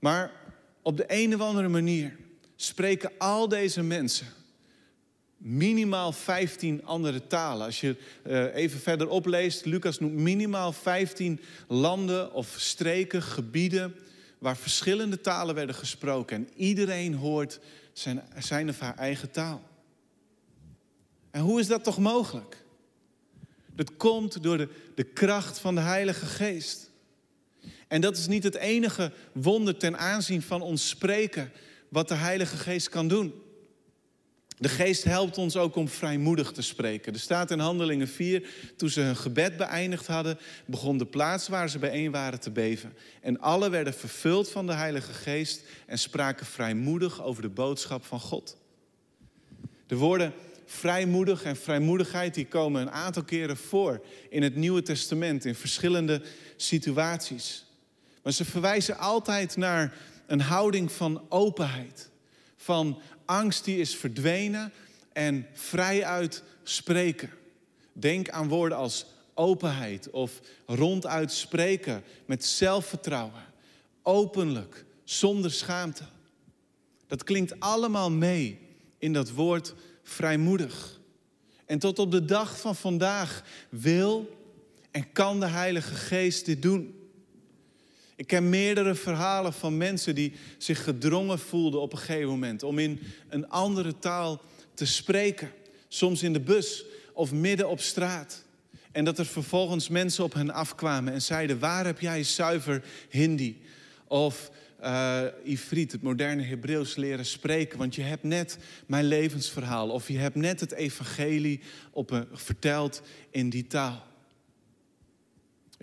Maar 0.00 0.32
op 0.82 0.96
de 0.96 1.04
een 1.08 1.34
of 1.34 1.40
andere 1.40 1.68
manier 1.68 2.16
spreken 2.56 3.10
al 3.18 3.48
deze 3.48 3.82
mensen 3.82 4.26
minimaal 5.36 6.12
15 6.12 6.84
andere 6.84 7.26
talen. 7.26 7.66
Als 7.66 7.80
je 7.80 7.96
uh, 8.26 8.54
even 8.54 8.80
verder 8.80 9.08
opleest, 9.08 9.64
Lucas 9.64 9.98
noemt 9.98 10.14
minimaal 10.14 10.72
15 10.72 11.40
landen 11.68 12.32
of 12.32 12.54
streken, 12.58 13.22
gebieden 13.22 13.94
waar 14.44 14.56
verschillende 14.56 15.20
talen 15.20 15.54
werden 15.54 15.74
gesproken. 15.74 16.36
En 16.36 16.48
iedereen 16.56 17.14
hoort 17.14 17.60
zijn, 17.92 18.22
zijn 18.38 18.68
of 18.68 18.78
haar 18.78 18.96
eigen 18.96 19.30
taal. 19.30 19.62
En 21.30 21.40
hoe 21.40 21.60
is 21.60 21.66
dat 21.66 21.84
toch 21.84 21.98
mogelijk? 21.98 22.64
Dat 23.74 23.96
komt 23.96 24.42
door 24.42 24.56
de, 24.56 24.68
de 24.94 25.04
kracht 25.04 25.58
van 25.58 25.74
de 25.74 25.80
Heilige 25.80 26.26
Geest. 26.26 26.90
En 27.88 28.00
dat 28.00 28.16
is 28.16 28.26
niet 28.26 28.42
het 28.42 28.54
enige 28.54 29.12
wonder 29.32 29.76
ten 29.76 29.98
aanzien 29.98 30.42
van 30.42 30.62
ons 30.62 30.88
spreken 30.88 31.52
wat 31.88 32.08
de 32.08 32.14
Heilige 32.14 32.56
Geest 32.56 32.88
kan 32.88 33.08
doen. 33.08 33.34
De 34.58 34.68
geest 34.68 35.04
helpt 35.04 35.38
ons 35.38 35.56
ook 35.56 35.76
om 35.76 35.88
vrijmoedig 35.88 36.52
te 36.52 36.62
spreken. 36.62 37.12
Er 37.12 37.18
staat 37.18 37.50
in 37.50 37.58
Handelingen 37.58 38.08
4, 38.08 38.48
toen 38.76 38.88
ze 38.88 39.00
hun 39.00 39.16
gebed 39.16 39.56
beëindigd 39.56 40.06
hadden, 40.06 40.38
begon 40.66 40.98
de 40.98 41.06
plaats 41.06 41.48
waar 41.48 41.70
ze 41.70 41.78
bijeen 41.78 42.10
waren 42.10 42.40
te 42.40 42.50
beven. 42.50 42.92
En 43.20 43.40
alle 43.40 43.70
werden 43.70 43.94
vervuld 43.94 44.50
van 44.50 44.66
de 44.66 44.72
Heilige 44.72 45.12
Geest 45.12 45.62
en 45.86 45.98
spraken 45.98 46.46
vrijmoedig 46.46 47.22
over 47.22 47.42
de 47.42 47.48
boodschap 47.48 48.04
van 48.04 48.20
God. 48.20 48.56
De 49.86 49.96
woorden 49.96 50.32
vrijmoedig 50.66 51.42
en 51.42 51.56
vrijmoedigheid 51.56 52.34
die 52.34 52.46
komen 52.46 52.82
een 52.82 52.90
aantal 52.90 53.24
keren 53.24 53.56
voor 53.56 54.04
in 54.30 54.42
het 54.42 54.56
Nieuwe 54.56 54.82
Testament 54.82 55.44
in 55.44 55.54
verschillende 55.54 56.22
situaties. 56.56 57.66
Maar 58.22 58.32
ze 58.32 58.44
verwijzen 58.44 58.98
altijd 58.98 59.56
naar 59.56 59.96
een 60.26 60.40
houding 60.40 60.92
van 60.92 61.22
openheid, 61.28 62.10
van 62.64 63.00
angst 63.24 63.64
die 63.64 63.78
is 63.78 63.96
verdwenen 63.96 64.72
en 65.12 65.46
vrijuit 65.52 66.42
spreken. 66.62 67.30
Denk 67.92 68.28
aan 68.28 68.48
woorden 68.48 68.78
als 68.78 69.06
openheid 69.34 70.10
of 70.10 70.40
ronduit 70.66 71.32
spreken 71.32 72.04
met 72.26 72.44
zelfvertrouwen. 72.44 73.44
Openlijk, 74.02 74.84
zonder 75.04 75.50
schaamte. 75.50 76.04
Dat 77.06 77.24
klinkt 77.24 77.60
allemaal 77.60 78.10
mee 78.10 78.58
in 78.98 79.12
dat 79.12 79.30
woord 79.30 79.74
vrijmoedig. 80.02 81.00
En 81.66 81.78
tot 81.78 81.98
op 81.98 82.10
de 82.10 82.24
dag 82.24 82.60
van 82.60 82.76
vandaag 82.76 83.44
wil 83.68 84.38
en 84.90 85.12
kan 85.12 85.40
de 85.40 85.46
Heilige 85.46 85.94
Geest 85.94 86.46
dit 86.46 86.62
doen. 86.62 87.03
Ik 88.16 88.26
ken 88.26 88.48
meerdere 88.48 88.94
verhalen 88.94 89.52
van 89.52 89.76
mensen 89.76 90.14
die 90.14 90.32
zich 90.58 90.84
gedrongen 90.84 91.38
voelden 91.38 91.80
op 91.80 91.92
een 91.92 91.98
gegeven 91.98 92.28
moment 92.28 92.62
om 92.62 92.78
in 92.78 93.00
een 93.28 93.48
andere 93.48 93.98
taal 93.98 94.40
te 94.74 94.86
spreken. 94.86 95.50
Soms 95.88 96.22
in 96.22 96.32
de 96.32 96.40
bus 96.40 96.84
of 97.12 97.32
midden 97.32 97.68
op 97.68 97.80
straat. 97.80 98.44
En 98.92 99.04
dat 99.04 99.18
er 99.18 99.26
vervolgens 99.26 99.88
mensen 99.88 100.24
op 100.24 100.34
hen 100.34 100.50
afkwamen 100.50 101.12
en 101.12 101.22
zeiden: 101.22 101.58
Waar 101.58 101.84
heb 101.84 102.00
jij 102.00 102.22
zuiver 102.22 102.84
Hindi? 103.08 103.62
Of 104.08 104.50
uh, 104.82 105.22
Ifrit, 105.42 105.92
het 105.92 106.02
moderne 106.02 106.42
Hebreeuws, 106.42 106.96
leren 106.96 107.26
spreken. 107.26 107.78
Want 107.78 107.94
je 107.94 108.02
hebt 108.02 108.22
net 108.22 108.58
mijn 108.86 109.04
levensverhaal. 109.04 109.90
Of 109.90 110.08
je 110.08 110.18
hebt 110.18 110.34
net 110.34 110.60
het 110.60 110.72
evangelie 110.72 111.60
op 111.90 112.10
een, 112.10 112.26
verteld 112.32 113.02
in 113.30 113.50
die 113.50 113.66
taal. 113.66 114.06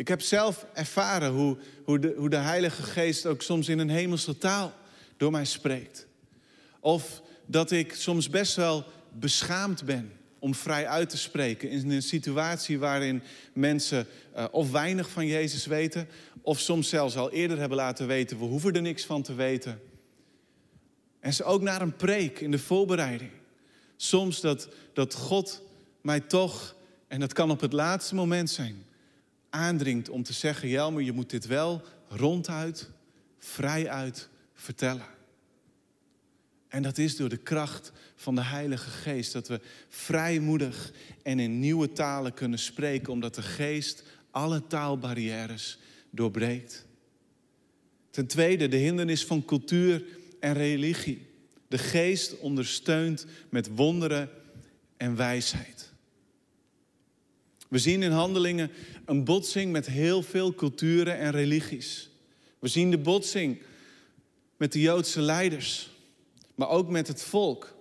Ik 0.01 0.07
heb 0.07 0.21
zelf 0.21 0.65
ervaren 0.73 1.31
hoe, 1.31 1.57
hoe, 1.83 1.99
de, 1.99 2.13
hoe 2.17 2.29
de 2.29 2.35
Heilige 2.35 2.83
Geest 2.83 3.25
ook 3.25 3.41
soms 3.41 3.69
in 3.69 3.79
een 3.79 3.89
hemelse 3.89 4.37
taal 4.37 4.73
door 5.17 5.31
mij 5.31 5.45
spreekt. 5.45 6.07
Of 6.79 7.21
dat 7.45 7.71
ik 7.71 7.93
soms 7.93 8.29
best 8.29 8.55
wel 8.55 8.85
beschaamd 9.11 9.85
ben 9.85 10.11
om 10.39 10.55
vrij 10.55 10.87
uit 10.87 11.09
te 11.09 11.17
spreken 11.17 11.69
in 11.69 11.91
een 11.91 12.01
situatie 12.01 12.79
waarin 12.79 13.23
mensen 13.53 14.07
uh, 14.35 14.45
of 14.51 14.71
weinig 14.71 15.09
van 15.09 15.25
Jezus 15.25 15.65
weten, 15.65 16.07
of 16.41 16.59
soms 16.59 16.89
zelfs 16.89 17.15
al 17.15 17.31
eerder 17.31 17.59
hebben 17.59 17.77
laten 17.77 18.07
weten, 18.07 18.37
we 18.37 18.45
hoeven 18.45 18.73
er 18.73 18.81
niks 18.81 19.05
van 19.05 19.21
te 19.21 19.33
weten. 19.33 19.81
En 21.19 21.33
ze 21.33 21.43
ook 21.43 21.61
naar 21.61 21.81
een 21.81 21.95
preek 21.95 22.39
in 22.39 22.51
de 22.51 22.59
voorbereiding. 22.59 23.31
Soms 23.95 24.41
dat, 24.41 24.67
dat 24.93 25.13
God 25.13 25.61
mij 26.01 26.19
toch, 26.19 26.75
en 27.07 27.19
dat 27.19 27.33
kan 27.33 27.51
op 27.51 27.61
het 27.61 27.73
laatste 27.73 28.15
moment 28.15 28.49
zijn, 28.49 28.89
aandringt 29.51 30.09
om 30.09 30.23
te 30.23 30.33
zeggen: 30.33 30.69
Jelmer, 30.69 31.01
je 31.01 31.11
moet 31.11 31.29
dit 31.29 31.45
wel 31.45 31.81
ronduit, 32.07 32.89
vrijuit 33.39 34.29
vertellen. 34.53 35.05
En 36.67 36.83
dat 36.83 36.97
is 36.97 37.15
door 37.15 37.29
de 37.29 37.37
kracht 37.37 37.91
van 38.15 38.35
de 38.35 38.43
Heilige 38.43 38.89
Geest. 38.89 39.33
Dat 39.33 39.47
we 39.47 39.61
vrijmoedig 39.87 40.91
en 41.23 41.39
in 41.39 41.59
nieuwe 41.59 41.93
talen 41.93 42.33
kunnen 42.33 42.59
spreken, 42.59 43.13
omdat 43.13 43.35
de 43.35 43.41
Geest 43.41 44.03
alle 44.31 44.67
taalbarrières 44.67 45.79
doorbreekt. 46.09 46.85
Ten 48.09 48.27
tweede, 48.27 48.67
de 48.67 48.77
hindernis 48.77 49.25
van 49.25 49.45
cultuur 49.45 50.03
en 50.39 50.53
religie. 50.53 51.27
De 51.67 51.77
Geest 51.77 52.37
ondersteunt 52.37 53.25
met 53.49 53.75
wonderen 53.75 54.29
en 54.97 55.15
wijsheid. 55.15 55.90
We 57.71 57.77
zien 57.77 58.03
in 58.03 58.11
handelingen 58.11 58.71
een 59.05 59.23
botsing 59.23 59.71
met 59.71 59.85
heel 59.85 60.23
veel 60.23 60.53
culturen 60.53 61.17
en 61.17 61.31
religies. 61.31 62.09
We 62.59 62.67
zien 62.67 62.91
de 62.91 62.97
botsing 62.97 63.61
met 64.57 64.71
de 64.71 64.79
Joodse 64.79 65.21
leiders, 65.21 65.89
maar 66.55 66.69
ook 66.69 66.89
met 66.89 67.07
het 67.07 67.23
volk, 67.23 67.75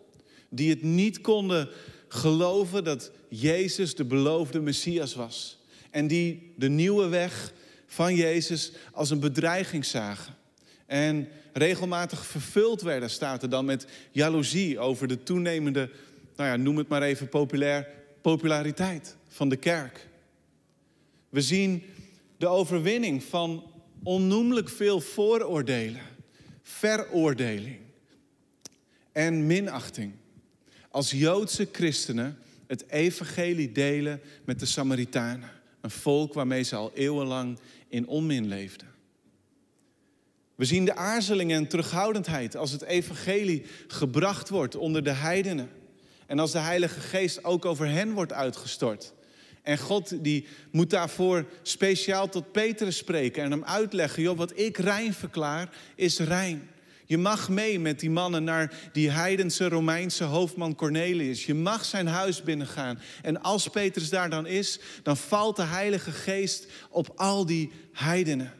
die 0.49 0.71
het 0.71 0.83
niet 0.83 1.21
konden 1.21 1.69
geloven 2.09 2.85
dat 2.85 3.11
Jezus 3.29 3.95
de 3.95 4.05
beloofde 4.05 4.61
Messias 4.61 5.15
was. 5.15 5.59
En 5.91 6.07
die 6.07 6.53
de 6.57 6.69
nieuwe 6.69 7.09
weg 7.09 7.53
van 7.87 8.15
Jezus 8.15 8.73
als 8.93 9.11
een 9.11 9.21
bedreiging 9.21 9.85
zagen. 9.85 10.35
En 10.87 11.29
regelmatig 11.53 12.27
vervuld 12.27 12.83
werden, 12.83 13.11
staat 13.11 13.43
er 13.43 13.51
dan 13.51 13.65
met 13.65 13.87
jaloezie 14.11 14.79
over 14.79 15.09
de 15.09 15.23
toenemende, 15.23 15.91
nou 16.37 16.49
ja, 16.51 16.57
noem 16.57 16.77
het 16.77 16.89
maar 16.89 17.03
even 17.03 17.29
populair, 17.29 17.99
populariteit 18.21 19.17
van 19.29 19.49
de 19.49 19.57
kerk. 19.57 20.09
We 21.29 21.41
zien 21.41 21.83
de 22.37 22.47
overwinning 22.47 23.23
van 23.23 23.73
onnoemelijk 24.03 24.69
veel 24.69 25.01
vooroordelen, 25.01 26.03
veroordeling 26.63 27.79
en 29.13 29.47
minachting. 29.47 30.13
Als 30.91 31.11
Joodse 31.11 31.69
christenen 31.73 32.39
het 32.67 32.89
evangelie 32.89 33.73
delen 33.73 34.21
met 34.45 34.61
de 34.61 34.67
Samaritanen, 34.67 35.51
een 35.81 35.91
volk 35.91 36.35
waarmee 36.35 36.63
ze 36.63 36.77
al 36.77 36.91
eeuwenlang 36.95 37.59
in 37.89 38.07
onmin 38.07 38.49
leefden. 38.49 38.89
We 40.55 40.65
zien 40.65 40.85
de 40.85 40.97
aarzeling 40.97 41.53
en 41.53 41.67
terughoudendheid 41.67 42.57
als 42.57 42.71
het 42.71 42.83
evangelie 42.83 43.63
gebracht 43.87 44.49
wordt 44.49 44.77
onder 44.77 45.05
de 45.05 45.13
heidenen. 45.13 45.71
En 46.31 46.39
als 46.39 46.53
de 46.53 46.59
Heilige 46.59 47.01
Geest 47.01 47.45
ook 47.45 47.65
over 47.65 47.89
hen 47.89 48.13
wordt 48.13 48.33
uitgestort. 48.33 49.13
En 49.63 49.79
God 49.79 50.25
die 50.25 50.47
moet 50.71 50.91
daarvoor 50.91 51.45
speciaal 51.63 52.29
tot 52.29 52.53
Petrus 52.53 52.97
spreken 52.97 53.43
en 53.43 53.51
hem 53.51 53.65
uitleggen: 53.65 54.23
joh, 54.23 54.37
wat 54.37 54.59
ik 54.59 54.77
rein 54.77 55.15
verklaar, 55.15 55.69
is 55.95 56.19
rein. 56.19 56.69
Je 57.07 57.19
mag 57.19 57.49
mee 57.49 57.79
met 57.79 58.01
die 58.01 58.11
mannen 58.11 58.45
naar 58.45 58.91
die 58.93 59.11
heidense 59.11 59.69
Romeinse 59.69 60.25
hoofdman 60.25 60.75
Cornelius. 60.75 61.47
Je 61.47 61.55
mag 61.55 61.85
zijn 61.85 62.07
huis 62.07 62.43
binnengaan. 62.43 63.01
En 63.23 63.43
als 63.43 63.69
Petrus 63.69 64.09
daar 64.09 64.31
dan 64.31 64.47
is, 64.47 64.79
dan 65.03 65.17
valt 65.17 65.57
de 65.57 65.63
Heilige 65.63 66.11
Geest 66.11 66.67
op 66.91 67.13
al 67.17 67.47
die 67.47 67.73
heidenen. 67.93 68.53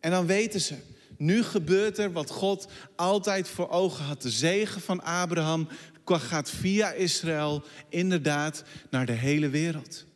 En 0.00 0.10
dan 0.10 0.26
weten 0.26 0.60
ze, 0.60 0.74
nu 1.16 1.42
gebeurt 1.42 1.98
er 1.98 2.12
wat 2.12 2.30
God 2.30 2.66
altijd 2.94 3.48
voor 3.48 3.68
ogen 3.68 4.04
had. 4.04 4.22
De 4.22 4.30
zegen 4.30 4.80
van 4.80 5.02
Abraham 5.02 5.68
gaat 6.14 6.50
via 6.50 6.92
Israël 6.92 7.64
inderdaad 7.88 8.64
naar 8.90 9.06
de 9.06 9.12
hele 9.12 9.48
wereld. 9.48 10.06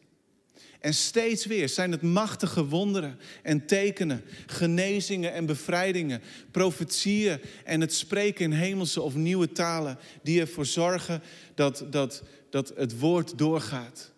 En 0.81 0.95
steeds 0.95 1.47
weer 1.47 1.69
zijn 1.69 1.93
het 1.93 2.03
machtige 2.03 2.65
wonderen 2.65 3.19
en 3.43 3.67
tekenen, 3.67 4.25
genezingen 4.47 5.33
en 5.33 5.47
bevrijdingen, 5.47 6.23
profetieën 6.51 7.41
en 7.65 7.81
het 7.81 7.95
spreken 7.95 8.45
in 8.45 8.53
hemelse 8.53 9.01
of 9.01 9.15
nieuwe 9.15 9.53
talen 9.53 9.99
die 10.23 10.41
ervoor 10.41 10.67
zorgen 10.67 11.23
dat, 11.55 11.85
dat, 11.91 12.23
dat 12.51 12.73
het 12.77 12.99
woord 12.99 13.39
doorgaat. 13.39 14.13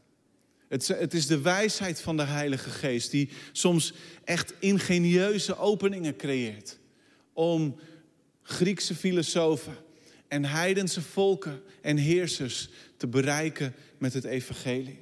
Het, 0.69 0.88
het 0.88 1.14
is 1.14 1.26
de 1.26 1.41
wijsheid 1.41 2.00
van 2.00 2.17
de 2.17 2.23
Heilige 2.23 2.71
Geest 2.71 3.11
die 3.11 3.29
soms 3.52 3.93
echt 4.25 4.55
ingenieuze 4.59 5.59
openingen 5.59 6.17
creëert 6.17 6.79
om 7.33 7.79
Griekse 8.43 8.95
filosofen 8.95 9.76
en 10.33 10.45
heidense 10.45 11.03
volken 11.03 11.62
en 11.81 11.97
heersers 11.97 12.69
te 12.97 13.07
bereiken 13.07 13.75
met 13.99 14.12
het 14.12 14.25
evangelie. 14.25 14.99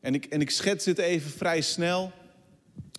En 0.00 0.14
ik, 0.14 0.24
en 0.24 0.40
ik 0.40 0.50
schets 0.50 0.84
dit 0.84 0.98
even 0.98 1.30
vrij 1.30 1.60
snel. 1.60 2.12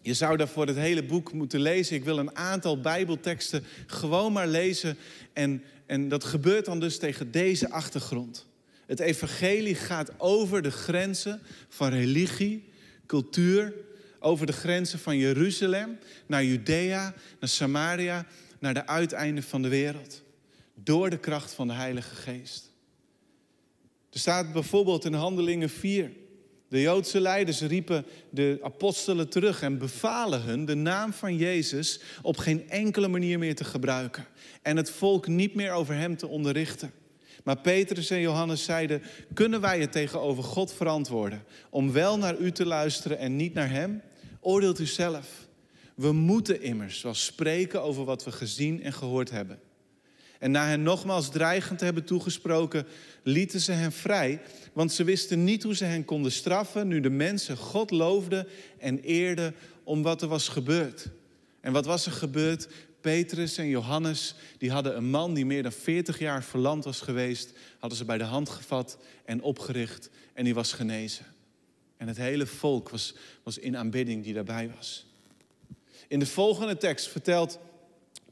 Je 0.01 0.13
zou 0.13 0.37
daarvoor 0.37 0.67
het 0.67 0.75
hele 0.75 1.03
boek 1.03 1.33
moeten 1.33 1.59
lezen. 1.59 1.95
Ik 1.95 2.03
wil 2.03 2.17
een 2.17 2.35
aantal 2.35 2.81
Bijbelteksten 2.81 3.63
gewoon 3.87 4.33
maar 4.33 4.47
lezen. 4.47 4.97
En, 5.33 5.63
en 5.85 6.07
dat 6.07 6.23
gebeurt 6.23 6.65
dan 6.65 6.79
dus 6.79 6.99
tegen 6.99 7.31
deze 7.31 7.69
achtergrond. 7.69 8.45
Het 8.85 8.99
evangelie 8.99 9.75
gaat 9.75 10.11
over 10.17 10.61
de 10.61 10.71
grenzen 10.71 11.41
van 11.69 11.89
religie, 11.89 12.69
cultuur, 13.05 13.73
over 14.19 14.45
de 14.45 14.53
grenzen 14.53 14.99
van 14.99 15.17
Jeruzalem 15.17 15.97
naar 16.25 16.43
Judea, 16.43 17.13
naar 17.39 17.49
Samaria, 17.49 18.25
naar 18.59 18.73
de 18.73 18.87
uiteinden 18.87 19.43
van 19.43 19.61
de 19.61 19.69
wereld. 19.69 20.22
Door 20.83 21.09
de 21.09 21.17
kracht 21.17 21.53
van 21.53 21.67
de 21.67 21.73
Heilige 21.73 22.15
Geest. 22.15 22.71
Er 24.09 24.19
staat 24.19 24.53
bijvoorbeeld 24.53 25.05
in 25.05 25.13
Handelingen 25.13 25.69
4 25.69 26.11
de 26.73 26.81
Joodse 26.81 27.19
leiders 27.19 27.61
riepen 27.61 28.05
de 28.29 28.59
apostelen 28.61 29.29
terug 29.29 29.61
en 29.61 29.77
bevalen 29.77 30.41
hun 30.41 30.65
de 30.65 30.75
naam 30.75 31.13
van 31.13 31.35
Jezus 31.35 31.99
op 32.21 32.37
geen 32.37 32.69
enkele 32.69 33.07
manier 33.07 33.39
meer 33.39 33.55
te 33.55 33.63
gebruiken. 33.63 34.25
En 34.61 34.77
het 34.77 34.89
volk 34.89 35.27
niet 35.27 35.55
meer 35.55 35.71
over 35.71 35.95
hem 35.95 36.17
te 36.17 36.27
onderrichten. 36.27 36.91
Maar 37.43 37.57
Petrus 37.57 38.09
en 38.09 38.19
Johannes 38.19 38.63
zeiden: 38.63 39.01
Kunnen 39.33 39.61
wij 39.61 39.79
het 39.79 39.91
tegenover 39.91 40.43
God 40.43 40.73
verantwoorden 40.73 41.43
om 41.69 41.91
wel 41.91 42.17
naar 42.17 42.37
u 42.37 42.51
te 42.51 42.65
luisteren 42.65 43.17
en 43.17 43.35
niet 43.35 43.53
naar 43.53 43.69
hem? 43.69 44.01
Oordeelt 44.39 44.79
u 44.79 44.85
zelf. 44.85 45.47
We 45.95 46.11
moeten 46.11 46.61
immers 46.61 47.01
wel 47.01 47.13
spreken 47.13 47.83
over 47.83 48.05
wat 48.05 48.23
we 48.23 48.31
gezien 48.31 48.83
en 48.83 48.93
gehoord 48.93 49.29
hebben. 49.29 49.59
En 50.43 50.51
na 50.51 50.67
hen 50.67 50.83
nogmaals 50.83 51.29
dreigend 51.29 51.79
te 51.79 51.85
hebben 51.85 52.03
toegesproken, 52.03 52.85
lieten 53.21 53.59
ze 53.59 53.71
hen 53.71 53.91
vrij, 53.91 54.41
want 54.73 54.91
ze 54.91 55.03
wisten 55.03 55.43
niet 55.43 55.63
hoe 55.63 55.75
ze 55.75 55.85
hen 55.85 56.05
konden 56.05 56.31
straffen, 56.31 56.87
nu 56.87 56.99
de 56.99 57.09
mensen 57.09 57.57
God 57.57 57.91
loofden 57.91 58.47
en 58.77 58.99
eerden 58.99 59.55
om 59.83 60.01
wat 60.01 60.21
er 60.21 60.27
was 60.27 60.47
gebeurd. 60.47 61.09
En 61.61 61.73
wat 61.73 61.85
was 61.85 62.05
er 62.05 62.11
gebeurd? 62.11 62.67
Petrus 63.01 63.57
en 63.57 63.67
Johannes, 63.67 64.35
die 64.57 64.71
hadden 64.71 64.97
een 64.97 65.09
man 65.09 65.33
die 65.33 65.45
meer 65.45 65.63
dan 65.63 65.71
40 65.71 66.19
jaar 66.19 66.43
verlamd 66.43 66.83
was 66.83 67.01
geweest, 67.01 67.53
hadden 67.79 67.97
ze 67.97 68.05
bij 68.05 68.17
de 68.17 68.23
hand 68.23 68.49
gevat 68.49 68.97
en 69.25 69.41
opgericht 69.41 70.09
en 70.33 70.43
die 70.43 70.53
was 70.53 70.73
genezen. 70.73 71.25
En 71.97 72.07
het 72.07 72.17
hele 72.17 72.45
volk 72.45 72.89
was, 72.89 73.15
was 73.43 73.57
in 73.57 73.77
aanbidding 73.77 74.23
die 74.23 74.33
daarbij 74.33 74.71
was. 74.75 75.05
In 76.07 76.19
de 76.19 76.25
volgende 76.25 76.77
tekst 76.77 77.07
vertelt 77.07 77.59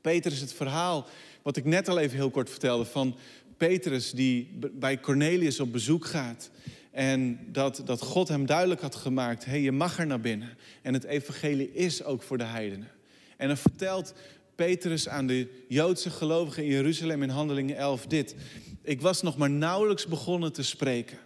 Petrus 0.02 0.40
het 0.40 0.54
verhaal 0.54 1.08
wat 1.42 1.58
ik 1.58 1.66
net 1.66 1.88
al 1.88 2.00
even 2.00 2.18
heel 2.18 2.30
kort 2.30 2.50
vertelde 2.50 2.86
van 2.86 3.16
Petrus 3.58 4.12
die 4.12 4.50
bij 4.72 5.00
Cornelius 5.00 5.60
op 5.60 5.72
bezoek 5.72 6.06
gaat. 6.06 6.50
En 6.92 7.40
dat, 7.52 7.82
dat 7.86 8.02
God 8.02 8.28
hem 8.28 8.46
duidelijk 8.46 8.82
had 8.82 8.96
gemaakt, 8.96 9.46
hé, 9.46 9.52
hey, 9.52 9.62
je 9.62 9.72
mag 9.72 10.00
er 10.00 10.08
naar 10.08 10.22
binnen. 10.22 10.58
En 10.82 10.94
het 10.94 11.04
evangelie 11.04 11.74
is 11.74 12.04
ook 12.04 12.24
voor 12.24 12.38
de 12.38 12.44
heidenen. 12.44 12.92
En 13.38 13.48
dan 13.48 13.58
vertelt 13.58 14.14
Petrus 14.56 15.08
aan 15.08 15.28
de 15.28 15.48
Joodse 15.68 16.10
gelovigen 16.10 16.64
in 16.64 16.70
Jeruzalem 16.70 17.24
in 17.24 17.30
Handelingen 17.30 17.78
11 17.78 18.06
dit. 18.06 18.36
Ik 18.82 19.02
was 19.02 19.22
nog 19.22 19.38
maar 19.38 19.50
nauwelijks 19.50 20.08
begonnen 20.08 20.54
te 20.54 20.64
spreken. 20.64 21.18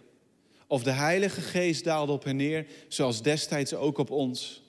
Of 0.66 0.82
de 0.82 0.90
Heilige 0.90 1.40
Geest 1.40 1.84
daalde 1.84 2.12
op 2.12 2.24
hen 2.24 2.36
neer, 2.36 2.66
zoals 2.88 3.22
destijds 3.22 3.74
ook 3.74 3.98
op 3.98 4.10
ons. 4.10 4.62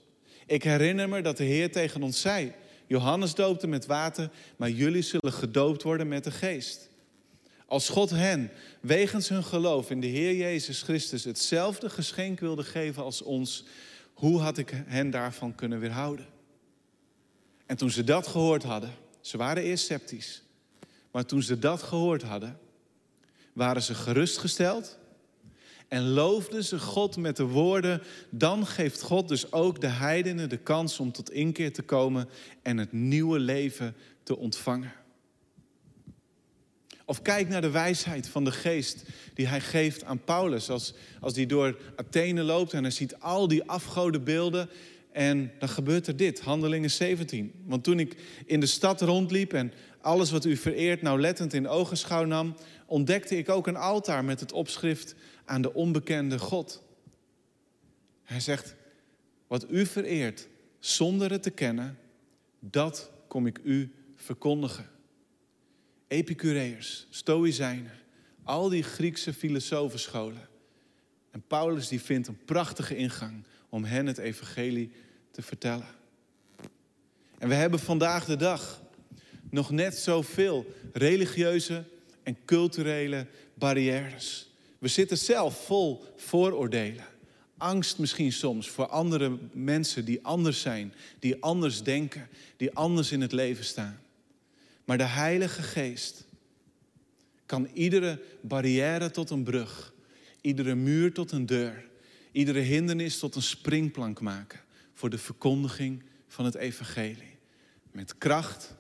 Ik 0.45 0.63
herinner 0.63 1.09
me 1.09 1.21
dat 1.21 1.37
de 1.37 1.43
Heer 1.43 1.71
tegen 1.71 2.03
ons 2.03 2.21
zei... 2.21 2.53
Johannes 2.87 3.35
doopte 3.35 3.67
met 3.67 3.85
water, 3.85 4.29
maar 4.55 4.69
jullie 4.69 5.01
zullen 5.01 5.33
gedoopt 5.33 5.83
worden 5.83 6.07
met 6.07 6.23
de 6.23 6.31
geest. 6.31 6.89
Als 7.65 7.89
God 7.89 8.09
hen, 8.09 8.51
wegens 8.81 9.29
hun 9.29 9.43
geloof 9.43 9.89
in 9.89 10.01
de 10.01 10.07
Heer 10.07 10.35
Jezus 10.35 10.81
Christus, 10.81 11.23
hetzelfde 11.23 11.89
geschenk 11.89 12.39
wilde 12.39 12.63
geven 12.63 13.03
als 13.03 13.21
ons, 13.21 13.65
hoe 14.13 14.39
had 14.39 14.57
ik 14.57 14.83
hen 14.85 15.09
daarvan 15.09 15.55
kunnen 15.55 15.79
weerhouden? 15.79 16.25
En 17.65 17.77
toen 17.77 17.91
ze 17.91 18.03
dat 18.03 18.27
gehoord 18.27 18.63
hadden, 18.63 18.93
ze 19.21 19.37
waren 19.37 19.63
eerst 19.63 19.83
sceptisch, 19.83 20.41
maar 21.11 21.25
toen 21.25 21.43
ze 21.43 21.59
dat 21.59 21.83
gehoord 21.83 22.21
hadden, 22.21 22.59
waren 23.53 23.81
ze 23.81 23.93
gerustgesteld 23.93 24.97
en 25.87 26.09
loofden 26.09 26.63
ze 26.63 26.79
God 26.79 27.17
met 27.17 27.37
de 27.37 27.43
woorden: 27.43 28.01
dan 28.29 28.65
geeft 28.65 29.01
God 29.01 29.27
dus 29.27 29.51
ook 29.51 29.81
de 29.81 29.87
heidenen 29.87 30.49
de 30.49 30.57
kans 30.57 30.99
om 30.99 31.11
tot 31.11 31.31
inkeer 31.31 31.73
te 31.73 31.81
komen 31.81 32.29
en 32.61 32.77
het 32.77 32.91
nieuwe 32.91 33.39
leven 33.39 33.95
te 34.23 34.37
ontvangen. 34.37 34.93
Of 37.05 37.21
kijk 37.21 37.49
naar 37.49 37.61
de 37.61 37.69
wijsheid 37.69 38.29
van 38.29 38.43
de 38.43 38.51
geest 38.51 39.03
die 39.33 39.47
hij 39.47 39.61
geeft 39.61 40.03
aan 40.03 40.23
Paulus. 40.23 40.69
Als, 40.69 40.93
als 41.19 41.35
hij 41.35 41.45
door 41.45 41.77
Athene 41.95 42.43
loopt 42.43 42.73
en 42.73 42.83
hij 42.83 42.91
ziet 42.91 43.19
al 43.19 43.47
die 43.47 43.63
afgodenbeelden. 43.63 44.69
En 45.11 45.51
dan 45.59 45.69
gebeurt 45.69 46.07
er 46.07 46.15
dit, 46.15 46.39
Handelingen 46.39 46.91
17. 46.91 47.53
Want 47.65 47.83
toen 47.83 47.99
ik 47.99 48.15
in 48.45 48.59
de 48.59 48.65
stad 48.65 49.01
rondliep 49.01 49.53
en 49.53 49.73
alles 50.01 50.31
wat 50.31 50.45
u 50.45 50.55
vereert 50.57 51.01
nauwlettend 51.01 51.53
in 51.53 51.67
ogenschouw 51.67 52.23
nam, 52.23 52.55
ontdekte 52.85 53.37
ik 53.37 53.49
ook 53.49 53.67
een 53.67 53.75
altaar 53.75 54.25
met 54.25 54.39
het 54.39 54.51
opschrift 54.51 55.15
aan 55.47 55.61
de 55.61 55.73
onbekende 55.73 56.39
God. 56.39 56.83
Hij 58.23 58.39
zegt, 58.39 58.75
wat 59.47 59.71
u 59.71 59.85
vereert 59.85 60.47
zonder 60.79 61.31
het 61.31 61.43
te 61.43 61.49
kennen, 61.49 61.97
dat 62.59 63.11
kom 63.27 63.47
ik 63.47 63.59
u 63.63 63.93
verkondigen. 64.15 64.89
Epicureërs, 66.07 67.07
Stoïcijnen, 67.09 67.91
al 68.43 68.69
die 68.69 68.83
Griekse 68.83 69.33
filosofenscholen. 69.33 70.47
En 71.31 71.43
Paulus 71.47 71.87
die 71.87 72.01
vindt 72.01 72.27
een 72.27 72.45
prachtige 72.45 72.95
ingang 72.95 73.43
om 73.69 73.83
hen 73.83 74.05
het 74.05 74.17
evangelie 74.17 74.91
te 75.31 75.41
vertellen. 75.41 75.87
En 77.37 77.47
we 77.47 77.55
hebben 77.55 77.79
vandaag 77.79 78.25
de 78.25 78.35
dag 78.35 78.81
nog 79.49 79.71
net 79.71 79.95
zoveel 79.95 80.73
religieuze 80.93 81.83
en 82.23 82.37
culturele 82.45 83.27
barrières. 83.53 84.49
We 84.87 84.93
zitten 84.93 85.17
zelf 85.17 85.65
vol 85.65 86.03
vooroordelen. 86.15 87.05
Angst 87.57 87.97
misschien 87.97 88.31
soms 88.31 88.69
voor 88.69 88.87
andere 88.87 89.37
mensen 89.51 90.05
die 90.05 90.25
anders 90.25 90.61
zijn, 90.61 90.93
die 91.19 91.41
anders 91.41 91.83
denken, 91.83 92.27
die 92.57 92.73
anders 92.73 93.11
in 93.11 93.21
het 93.21 93.31
leven 93.31 93.65
staan. 93.65 93.99
Maar 94.85 94.97
de 94.97 95.03
Heilige 95.03 95.61
Geest 95.61 96.25
kan 97.45 97.69
iedere 97.73 98.21
barrière 98.41 99.11
tot 99.11 99.29
een 99.29 99.43
brug, 99.43 99.93
iedere 100.41 100.75
muur 100.75 101.13
tot 101.13 101.31
een 101.31 101.45
deur, 101.45 101.85
iedere 102.31 102.59
hindernis 102.59 103.19
tot 103.19 103.35
een 103.35 103.41
springplank 103.41 104.21
maken 104.21 104.59
voor 104.93 105.09
de 105.09 105.17
verkondiging 105.17 106.03
van 106.27 106.45
het 106.45 106.55
Evangelie. 106.55 107.37
Met 107.91 108.17
kracht 108.17 108.75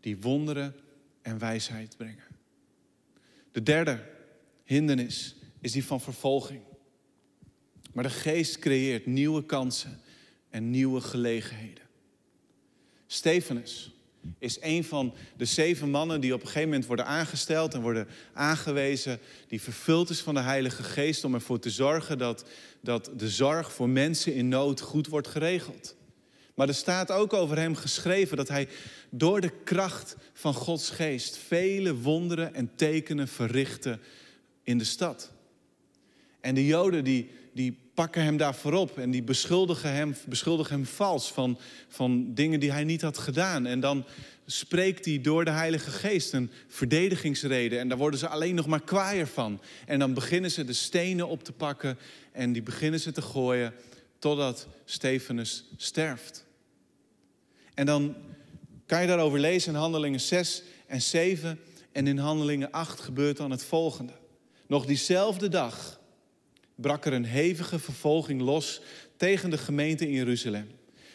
die 0.00 0.18
wonderen 0.18 0.74
en 1.22 1.38
wijsheid 1.38 1.96
brengen. 1.96 2.24
De 3.52 3.62
derde 3.62 4.12
hindernis 4.64 5.34
is 5.60 5.72
die 5.72 5.84
van 5.84 6.00
vervolging. 6.00 6.62
Maar 7.92 8.04
de 8.04 8.10
geest 8.10 8.58
creëert 8.58 9.06
nieuwe 9.06 9.44
kansen 9.46 10.00
en 10.50 10.70
nieuwe 10.70 11.00
gelegenheden. 11.00 11.84
Stefanus, 13.06 13.94
is 14.38 14.58
een 14.60 14.84
van 14.84 15.14
de 15.36 15.44
zeven 15.44 15.90
mannen 15.90 16.20
die 16.20 16.34
op 16.34 16.40
een 16.40 16.46
gegeven 16.46 16.68
moment 16.68 16.86
worden 16.86 17.06
aangesteld 17.06 17.74
en 17.74 17.80
worden 17.80 18.08
aangewezen, 18.32 19.18
die 19.48 19.60
vervuld 19.60 20.10
is 20.10 20.20
van 20.20 20.34
de 20.34 20.40
Heilige 20.40 20.82
Geest 20.82 21.24
om 21.24 21.34
ervoor 21.34 21.58
te 21.58 21.70
zorgen 21.70 22.18
dat, 22.18 22.44
dat 22.80 23.10
de 23.16 23.28
zorg 23.28 23.72
voor 23.72 23.88
mensen 23.88 24.34
in 24.34 24.48
nood 24.48 24.80
goed 24.80 25.06
wordt 25.06 25.28
geregeld. 25.28 25.96
Maar 26.54 26.68
er 26.68 26.74
staat 26.74 27.10
ook 27.10 27.32
over 27.32 27.58
hem 27.58 27.74
geschreven 27.74 28.36
dat 28.36 28.48
hij 28.48 28.68
door 29.10 29.40
de 29.40 29.52
kracht 29.64 30.16
van 30.32 30.54
Gods 30.54 30.90
geest 30.90 31.36
vele 31.36 31.94
wonderen 31.94 32.54
en 32.54 32.70
tekenen 32.74 33.28
verrichtte 33.28 33.98
in 34.64 34.78
de 34.78 34.84
stad. 34.84 35.32
En 36.40 36.54
de 36.54 36.66
Joden 36.66 37.04
die, 37.04 37.30
die 37.52 37.78
pakken 37.94 38.22
hem 38.22 38.36
daarvoor 38.36 38.72
op 38.72 38.98
en 38.98 39.10
die 39.10 39.22
beschuldigen 39.22 39.92
hem, 39.92 40.14
beschuldigen 40.26 40.74
hem 40.74 40.86
vals 40.86 41.32
van, 41.32 41.58
van 41.88 42.34
dingen 42.34 42.60
die 42.60 42.72
hij 42.72 42.84
niet 42.84 43.02
had 43.02 43.18
gedaan. 43.18 43.66
En 43.66 43.80
dan 43.80 44.04
spreekt 44.46 45.04
hij 45.04 45.20
door 45.20 45.44
de 45.44 45.50
Heilige 45.50 45.90
Geest 45.90 46.32
een 46.32 46.50
verdedigingsreden. 46.68 47.78
En 47.78 47.88
daar 47.88 47.98
worden 47.98 48.18
ze 48.18 48.28
alleen 48.28 48.54
nog 48.54 48.66
maar 48.66 48.82
kwaaier 48.82 49.26
van. 49.26 49.60
En 49.86 49.98
dan 49.98 50.14
beginnen 50.14 50.50
ze 50.50 50.64
de 50.64 50.72
stenen 50.72 51.28
op 51.28 51.44
te 51.44 51.52
pakken 51.52 51.98
en 52.32 52.52
die 52.52 52.62
beginnen 52.62 53.00
ze 53.00 53.12
te 53.12 53.22
gooien 53.22 53.72
totdat 54.18 54.68
Stefanus 54.84 55.64
sterft. 55.76 56.44
En 57.74 57.86
dan 57.86 58.16
kan 58.86 59.00
je 59.00 59.06
daarover 59.06 59.38
lezen 59.38 59.72
in 59.72 59.78
Handelingen 59.78 60.20
6 60.20 60.62
en 60.86 61.02
7. 61.02 61.58
En 61.92 62.06
in 62.06 62.18
Handelingen 62.18 62.70
8 62.70 63.00
gebeurt 63.00 63.36
dan 63.36 63.50
het 63.50 63.64
volgende. 63.64 64.12
Nog 64.66 64.86
diezelfde 64.86 65.48
dag 65.48 66.00
brak 66.74 67.04
er 67.04 67.12
een 67.12 67.24
hevige 67.24 67.78
vervolging 67.78 68.40
los 68.40 68.80
tegen 69.16 69.50
de 69.50 69.58
gemeente 69.58 70.06
in 70.06 70.12
Jeruzalem. 70.12 70.70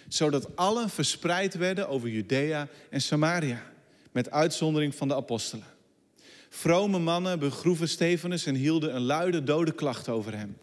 Zodat 0.07 0.55
allen 0.55 0.89
verspreid 0.89 1.55
werden 1.55 1.89
over 1.89 2.09
Judea 2.09 2.67
en 2.89 3.01
Samaria, 3.01 3.71
met 4.11 4.31
uitzondering 4.31 4.95
van 4.95 5.07
de 5.07 5.15
apostelen. 5.15 5.65
Vrome 6.49 6.99
mannen 6.99 7.39
begroeven 7.39 7.89
Stefanus 7.89 8.45
en 8.45 8.55
hielden 8.55 8.95
een 8.95 9.01
luide 9.01 9.43
dode 9.43 9.71
klacht 9.71 10.09
over 10.09 10.37
hem. 10.37 10.57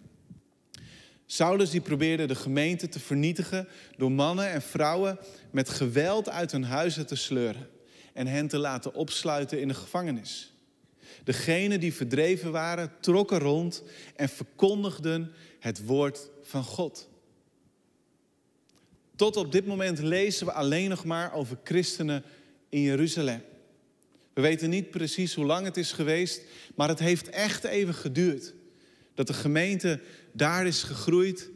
Saulus 1.26 1.70
die 1.70 1.80
probeerde 1.80 2.26
de 2.26 2.34
gemeente 2.34 2.88
te 2.88 3.00
vernietigen 3.00 3.68
door 3.96 4.12
mannen 4.12 4.50
en 4.50 4.62
vrouwen 4.62 5.18
met 5.50 5.68
geweld 5.68 6.28
uit 6.28 6.52
hun 6.52 6.64
huizen 6.64 7.06
te 7.06 7.16
sleuren 7.16 7.68
en 8.12 8.26
hen 8.26 8.48
te 8.48 8.58
laten 8.58 8.94
opsluiten 8.94 9.60
in 9.60 9.68
de 9.68 9.74
gevangenis. 9.74 10.55
Degenen 11.24 11.80
die 11.80 11.94
verdreven 11.94 12.52
waren, 12.52 12.92
trokken 13.00 13.38
rond 13.38 13.82
en 14.16 14.28
verkondigden 14.28 15.32
het 15.58 15.84
woord 15.84 16.30
van 16.42 16.64
God. 16.64 17.08
Tot 19.16 19.36
op 19.36 19.52
dit 19.52 19.66
moment 19.66 19.98
lezen 19.98 20.46
we 20.46 20.52
alleen 20.52 20.88
nog 20.88 21.04
maar 21.04 21.32
over 21.32 21.58
christenen 21.64 22.22
in 22.68 22.80
Jeruzalem. 22.80 23.42
We 24.32 24.40
weten 24.40 24.70
niet 24.70 24.90
precies 24.90 25.34
hoe 25.34 25.44
lang 25.44 25.64
het 25.64 25.76
is 25.76 25.92
geweest, 25.92 26.42
maar 26.74 26.88
het 26.88 26.98
heeft 26.98 27.28
echt 27.28 27.64
even 27.64 27.94
geduurd. 27.94 28.54
Dat 29.14 29.26
de 29.26 29.32
gemeente 29.32 30.00
daar 30.32 30.66
is 30.66 30.82
gegroeid 30.82 31.50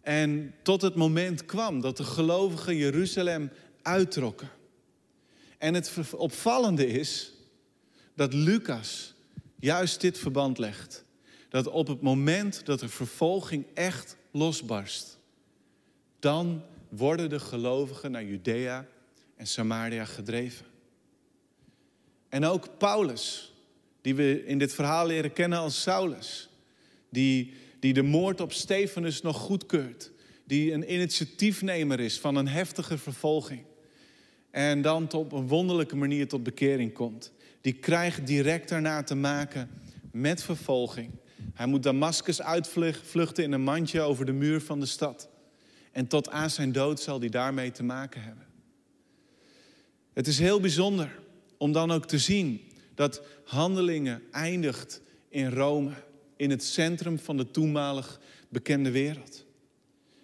en 0.00 0.54
tot 0.62 0.82
het 0.82 0.94
moment 0.94 1.44
kwam 1.44 1.80
dat 1.80 1.96
de 1.96 2.04
gelovigen 2.04 2.76
Jeruzalem 2.76 3.50
uittrokken. 3.82 4.48
En 5.58 5.74
het 5.74 5.92
opvallende 6.12 6.86
is 6.86 7.32
dat 8.18 8.32
Lucas 8.32 9.14
juist 9.58 10.00
dit 10.00 10.18
verband 10.18 10.58
legt. 10.58 11.04
Dat 11.48 11.66
op 11.66 11.86
het 11.86 12.00
moment 12.00 12.66
dat 12.66 12.80
de 12.80 12.88
vervolging 12.88 13.64
echt 13.74 14.16
losbarst, 14.30 15.18
dan 16.18 16.62
worden 16.88 17.28
de 17.28 17.40
gelovigen 17.40 18.10
naar 18.10 18.24
Judea 18.24 18.86
en 19.36 19.46
Samaria 19.46 20.04
gedreven. 20.04 20.66
En 22.28 22.44
ook 22.44 22.78
Paulus, 22.78 23.54
die 24.00 24.14
we 24.14 24.44
in 24.46 24.58
dit 24.58 24.74
verhaal 24.74 25.06
leren 25.06 25.32
kennen 25.32 25.58
als 25.58 25.82
Saulus, 25.82 26.48
die, 27.08 27.52
die 27.80 27.92
de 27.92 28.02
moord 28.02 28.40
op 28.40 28.52
Stefanus 28.52 29.22
nog 29.22 29.36
goedkeurt, 29.36 30.10
die 30.44 30.72
een 30.72 30.92
initiatiefnemer 30.92 32.00
is 32.00 32.18
van 32.18 32.36
een 32.36 32.48
heftige 32.48 32.98
vervolging 32.98 33.62
en 34.50 34.82
dan 34.82 35.12
op 35.12 35.32
een 35.32 35.48
wonderlijke 35.48 35.96
manier 35.96 36.28
tot 36.28 36.42
bekering 36.42 36.92
komt 36.92 37.32
die 37.60 37.72
krijgt 37.72 38.26
direct 38.26 38.68
daarna 38.68 39.02
te 39.02 39.14
maken 39.14 39.70
met 40.12 40.42
vervolging. 40.42 41.10
Hij 41.54 41.66
moet 41.66 41.82
Damascus 41.82 42.42
uitvluchten 42.42 43.44
in 43.44 43.52
een 43.52 43.62
mandje 43.62 44.00
over 44.00 44.26
de 44.26 44.32
muur 44.32 44.60
van 44.60 44.80
de 44.80 44.86
stad. 44.86 45.28
En 45.92 46.06
tot 46.06 46.30
aan 46.30 46.50
zijn 46.50 46.72
dood 46.72 47.00
zal 47.00 47.20
hij 47.20 47.28
daarmee 47.28 47.70
te 47.70 47.82
maken 47.82 48.22
hebben. 48.22 48.46
Het 50.12 50.26
is 50.26 50.38
heel 50.38 50.60
bijzonder 50.60 51.18
om 51.56 51.72
dan 51.72 51.90
ook 51.90 52.06
te 52.06 52.18
zien 52.18 52.60
dat 52.94 53.22
handelingen 53.44 54.22
eindigt 54.30 55.00
in 55.28 55.50
Rome, 55.50 55.90
in 56.36 56.50
het 56.50 56.64
centrum 56.64 57.18
van 57.18 57.36
de 57.36 57.50
toenmalig 57.50 58.20
bekende 58.48 58.90
wereld. 58.90 59.44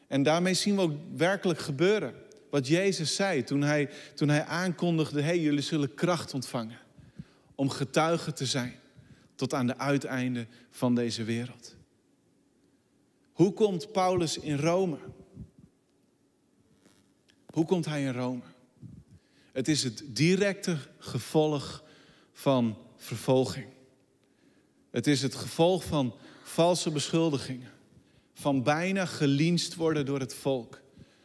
En 0.09 0.23
daarmee 0.23 0.55
zien 0.55 0.75
we 0.75 0.81
ook 0.81 0.97
werkelijk 1.17 1.59
gebeuren 1.59 2.15
wat 2.51 2.69
Jezus 2.69 3.15
zei 3.15 3.45
toen 3.45 3.63
hij, 3.63 3.91
toen 4.15 4.29
hij 4.29 4.45
aankondigde: 4.45 5.21
hey, 5.21 5.41
jullie 5.41 5.61
zullen 5.61 5.95
kracht 5.95 6.35
ontvangen 6.35 6.79
om 7.55 7.71
getuige 7.71 8.33
te 8.33 8.47
zijn 8.47 8.81
tot 9.35 9.55
aan 9.55 9.67
de 9.67 9.79
uiteinde 9.79 10.47
van 10.71 10.95
deze 10.95 11.25
wereld. 11.25 11.77
Hoe 13.33 13.53
komt 13.53 13.93
Paulus 13.93 14.39
in 14.39 14.57
Rome? 14.57 14.99
Hoe 17.47 17.65
komt 17.65 17.85
hij 17.85 18.03
in 18.03 18.13
Rome? 18.13 18.43
Het 19.53 19.69
is 19.69 19.83
het 19.83 20.05
directe 20.07 20.79
gevolg 20.99 21.85
van 22.33 22.79
vervolging. 22.97 23.67
Het 24.91 25.07
is 25.07 25.23
het 25.23 25.35
gevolg 25.35 25.85
van 25.85 26.15
valse 26.43 26.91
beschuldigingen, 26.91 27.71
van 28.35 28.63
bijna 28.63 29.07
gelienst 29.07 29.75
worden 29.75 30.07
door 30.07 30.21
het 30.21 30.35
volk, 30.35 30.81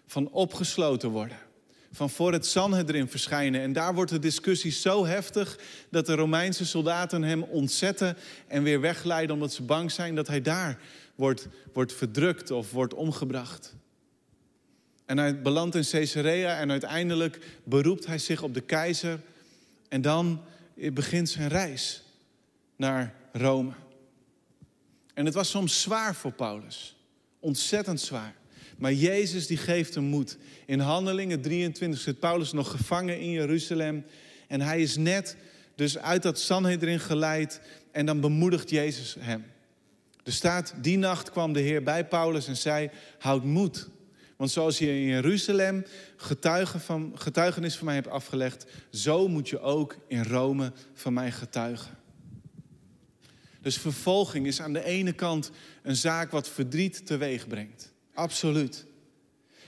van 0.06 0.30
opgesloten 0.32 1.10
worden 1.10 1.49
van 1.92 2.10
voor 2.10 2.34
het 2.34 2.46
Sanhedrin 2.46 3.08
verschijnen. 3.08 3.62
En 3.62 3.74
daar 3.74 3.94
wordt 3.94 4.12
de 4.12 4.20
discussie 4.20 4.72
zo 4.72 5.06
heftig 5.06 5.60
dat 5.90 6.06
de 6.06 6.16
Romeinse 6.16 6.66
soldaten 6.66 7.24
hem 7.24 7.44
ontzetten 7.44 8.18
en 8.48 8.64
weer 8.64 8.82
wegleiden 8.82 9.36
omdat 9.36 9.54
ze 9.54 9.64
bang 9.64 9.92
zijn 9.92 10.16
dat 10.16 10.28
hij 10.28 10.42
daar 10.42 10.80
wordt, 11.16 11.48
wordt 11.74 11.94
verdrukt 11.94 12.52
of 12.52 12.72
wordt 12.72 12.94
omgebracht. 12.94 13.76
En 15.06 15.18
hij 15.18 15.42
belandt 15.42 15.76
in 15.76 15.86
Caesarea 15.92 16.60
en 16.60 16.72
uiteindelijk 16.72 17.40
beroept 17.64 18.06
hij 18.06 18.18
zich 18.18 18.42
op 18.42 18.54
de 18.54 18.62
keizer. 18.62 19.20
En 19.88 20.02
dan 20.02 20.42
begint 20.76 21.30
zijn 21.30 21.48
reis 21.48 22.04
naar 22.76 23.14
Rome. 23.32 23.72
En 25.14 25.26
het 25.26 25.34
was 25.34 25.50
soms 25.50 25.82
zwaar 25.82 26.16
voor 26.16 26.32
Paulus. 26.32 26.96
Ontzettend 27.40 28.02
zwaar. 28.02 28.36
Maar 28.80 28.94
Jezus 28.94 29.48
die 29.48 29.58
geeft 29.58 29.96
hem 29.96 30.04
moed. 30.04 30.38
In 30.66 30.80
Handelingen 30.80 31.42
23 31.42 32.00
zit 32.00 32.20
Paulus 32.20 32.52
nog 32.52 32.72
gevangen 32.72 33.20
in 33.20 33.32
Jeruzalem. 33.32 34.06
En 34.48 34.62
hij 34.62 34.82
is 34.82 34.98
net 34.98 35.38
dus 35.76 35.98
uit 35.98 36.24
dat 36.24 36.40
Sanhedrin 36.40 37.00
geleid. 37.00 37.62
En 37.92 38.06
dan 38.06 38.20
bemoedigt 38.20 38.70
Jezus 38.70 39.16
hem. 39.20 39.46
Er 40.24 40.34
staat, 40.34 40.74
die 40.82 40.98
nacht 40.98 41.32
kwam 41.32 41.54
de 41.54 41.60
Heer 41.60 41.84
bij 41.84 42.08
Paulus 42.08 42.48
en 42.48 42.58
zei, 42.58 42.90
houd 43.18 43.44
moed. 43.44 43.90
Want 44.36 44.52
zoals 44.52 44.78
je 44.78 44.88
in 44.88 45.06
Jeruzalem 45.06 45.86
getuigen 46.16 46.80
van, 46.80 47.12
getuigenis 47.16 47.76
van 47.76 47.86
mij 47.86 47.96
hebt 47.96 48.08
afgelegd, 48.08 48.66
zo 48.92 49.28
moet 49.28 49.50
je 49.50 49.60
ook 49.60 49.98
in 50.08 50.24
Rome 50.24 50.72
van 50.94 51.14
mij 51.14 51.32
getuigen. 51.32 51.98
Dus 53.62 53.78
vervolging 53.78 54.48
is 54.48 54.62
aan 54.62 54.74
de 54.74 54.84
ene 54.84 55.14
kant 55.14 55.52
een 55.84 55.96
zaak 55.96 56.32
wat 56.32 56.50
verdriet 56.50 57.06
teweeg 57.06 57.48
brengt. 57.48 57.94
Absoluut. 58.20 58.86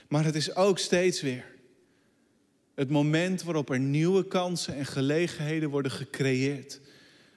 Maar 0.08 0.24
het 0.24 0.34
is 0.34 0.54
ook 0.54 0.78
steeds 0.78 1.20
weer 1.20 1.44
het 2.74 2.90
moment 2.90 3.42
waarop 3.42 3.70
er 3.70 3.78
nieuwe 3.78 4.26
kansen 4.26 4.74
en 4.74 4.86
gelegenheden 4.86 5.70
worden 5.70 5.92
gecreëerd 5.92 6.80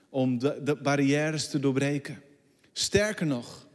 om 0.10 0.39
de, 0.39 0.78
barrières 0.84 1.49
te 1.49 1.60
doorbreken. 1.60 2.21
Sterker 2.73 3.25
nog, 3.25 3.67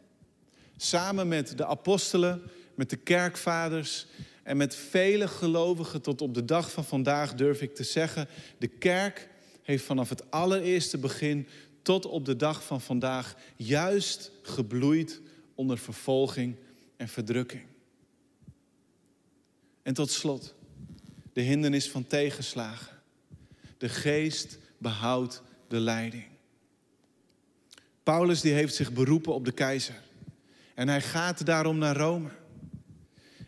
samen 0.77 1.29
met 1.29 1.57
de 1.57 1.67
apostelen, 1.67 2.43
met 2.75 2.91
de 2.91 2.97
kerkvaders 2.97 4.07
en 4.43 4.57
met 4.57 4.75
vele 4.75 5.29
gelovigen 5.29 6.03
tot 6.03 6.21
op 6.21 6.35
de 6.35 6.45
dag 6.45 6.73
van 6.73 6.85
vandaag 6.85 7.35
durf 7.35 7.63
ik 7.63 7.75
te 7.75 7.85
zeggen, 7.85 8.29
de 8.59 8.69
kerk 8.69 9.29
heeft 9.63 9.85
vanaf 9.85 10.09
het 10.09 10.31
allereerste 10.31 10.99
begin 10.99 11.49
tot 11.83 12.07
op 12.07 12.25
de 12.25 12.37
dag 12.37 12.65
van 12.65 12.81
vandaag 12.81 13.35
juist 13.57 14.31
gebloeid 14.43 15.21
onder 15.55 15.79
vervolging 15.79 16.57
en 17.01 17.09
verdrukking. 17.09 17.63
En 19.83 19.95
tot 19.95 20.11
slot, 20.11 20.55
de 21.33 21.41
hindernis 21.41 21.91
van 21.91 22.07
tegenslagen. 22.07 22.97
De 23.79 23.89
geest 23.89 24.59
behoudt 24.79 25.43
de 25.69 25.81
leiding. 25.81 26.25
Paulus 28.03 28.41
die 28.41 28.53
heeft 28.53 28.75
zich 28.75 28.93
beroepen 28.93 29.35
op 29.35 29.45
de 29.45 29.53
keizer. 29.53 29.95
En 30.75 30.89
hij 30.89 31.01
gaat 31.03 31.47
daarom 31.47 31.79
naar 31.79 31.97
Rome. 31.97 32.29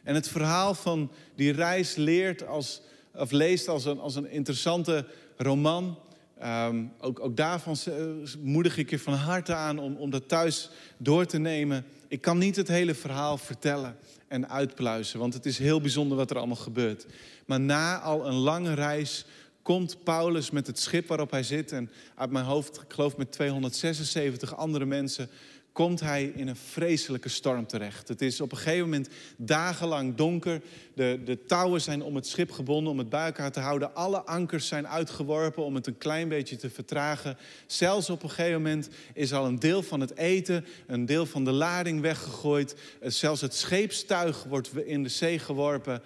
En 0.02 0.14
het 0.14 0.28
verhaal 0.28 0.74
van 0.74 1.12
die 1.34 1.52
reis 1.52 1.94
leert 1.94 2.46
als, 2.46 2.82
of 3.14 3.30
leest 3.30 3.68
als 3.68 3.84
een, 3.84 3.98
als 3.98 4.14
een 4.14 4.30
interessante 4.30 5.06
roman. 5.36 5.98
Ehm, 6.38 6.84
ook, 6.98 7.20
ook 7.20 7.36
daarvan 7.36 7.76
eh, 7.84 8.04
moedig 8.38 8.76
ik 8.76 8.90
je 8.90 8.98
van 8.98 9.14
harte 9.14 9.54
aan 9.54 9.78
om, 9.78 9.96
om 9.96 10.10
dat 10.10 10.28
thuis 10.28 10.70
door 10.96 11.26
te 11.26 11.38
nemen. 11.38 11.86
Ik 12.12 12.20
kan 12.20 12.38
niet 12.38 12.56
het 12.56 12.68
hele 12.68 12.94
verhaal 12.94 13.38
vertellen 13.38 13.96
en 14.28 14.48
uitpluizen, 14.48 15.18
want 15.18 15.34
het 15.34 15.46
is 15.46 15.58
heel 15.58 15.80
bijzonder 15.80 16.16
wat 16.16 16.30
er 16.30 16.36
allemaal 16.36 16.56
gebeurt. 16.56 17.06
Maar 17.46 17.60
na 17.60 18.00
al 18.00 18.26
een 18.26 18.34
lange 18.34 18.74
reis 18.74 19.24
komt 19.62 20.04
Paulus 20.04 20.50
met 20.50 20.66
het 20.66 20.78
schip 20.78 21.06
waarop 21.08 21.30
hij 21.30 21.42
zit. 21.42 21.72
En 21.72 21.90
uit 22.14 22.30
mijn 22.30 22.44
hoofd, 22.44 22.76
ik 22.76 22.92
geloof 22.92 23.16
met 23.16 23.32
276 23.32 24.56
andere 24.56 24.84
mensen, 24.84 25.28
komt 25.72 26.00
hij 26.00 26.32
in 26.34 26.48
een 26.48 26.56
vreselijke 26.56 27.28
storm 27.28 27.66
terecht. 27.66 28.08
Het 28.08 28.22
is 28.22 28.40
op 28.40 28.52
een 28.52 28.58
gegeven 28.58 28.82
moment 28.82 29.08
dagenlang 29.36 30.14
donker. 30.14 30.60
De, 30.94 31.20
de 31.24 31.44
touwen 31.46 31.80
zijn 31.80 32.02
om 32.02 32.14
het 32.14 32.26
schip 32.26 32.50
gebonden 32.50 32.92
om 32.92 32.98
het 32.98 33.08
bij 33.08 33.26
elkaar 33.26 33.52
te 33.52 33.60
houden. 33.60 33.94
Alle 33.94 34.20
ankers 34.22 34.66
zijn 34.66 34.88
uitgeworpen 34.88 35.64
om 35.64 35.74
het 35.74 35.86
een 35.86 35.98
klein 35.98 36.28
beetje 36.28 36.56
te 36.56 36.70
vertragen. 36.70 37.36
Zelfs 37.66 38.10
op 38.10 38.22
een 38.22 38.30
gegeven 38.30 38.62
moment 38.62 38.88
is 39.14 39.32
al 39.32 39.46
een 39.46 39.58
deel 39.58 39.82
van 39.82 40.00
het 40.00 40.16
eten, 40.16 40.64
een 40.86 41.06
deel 41.06 41.26
van 41.26 41.44
de 41.44 41.52
lading 41.52 42.00
weggegooid. 42.00 42.76
Zelfs 43.02 43.40
het 43.40 43.54
scheepstuig 43.54 44.44
wordt 44.44 44.76
in 44.76 45.02
de 45.02 45.08
zee 45.08 45.38
geworpen. 45.38 46.02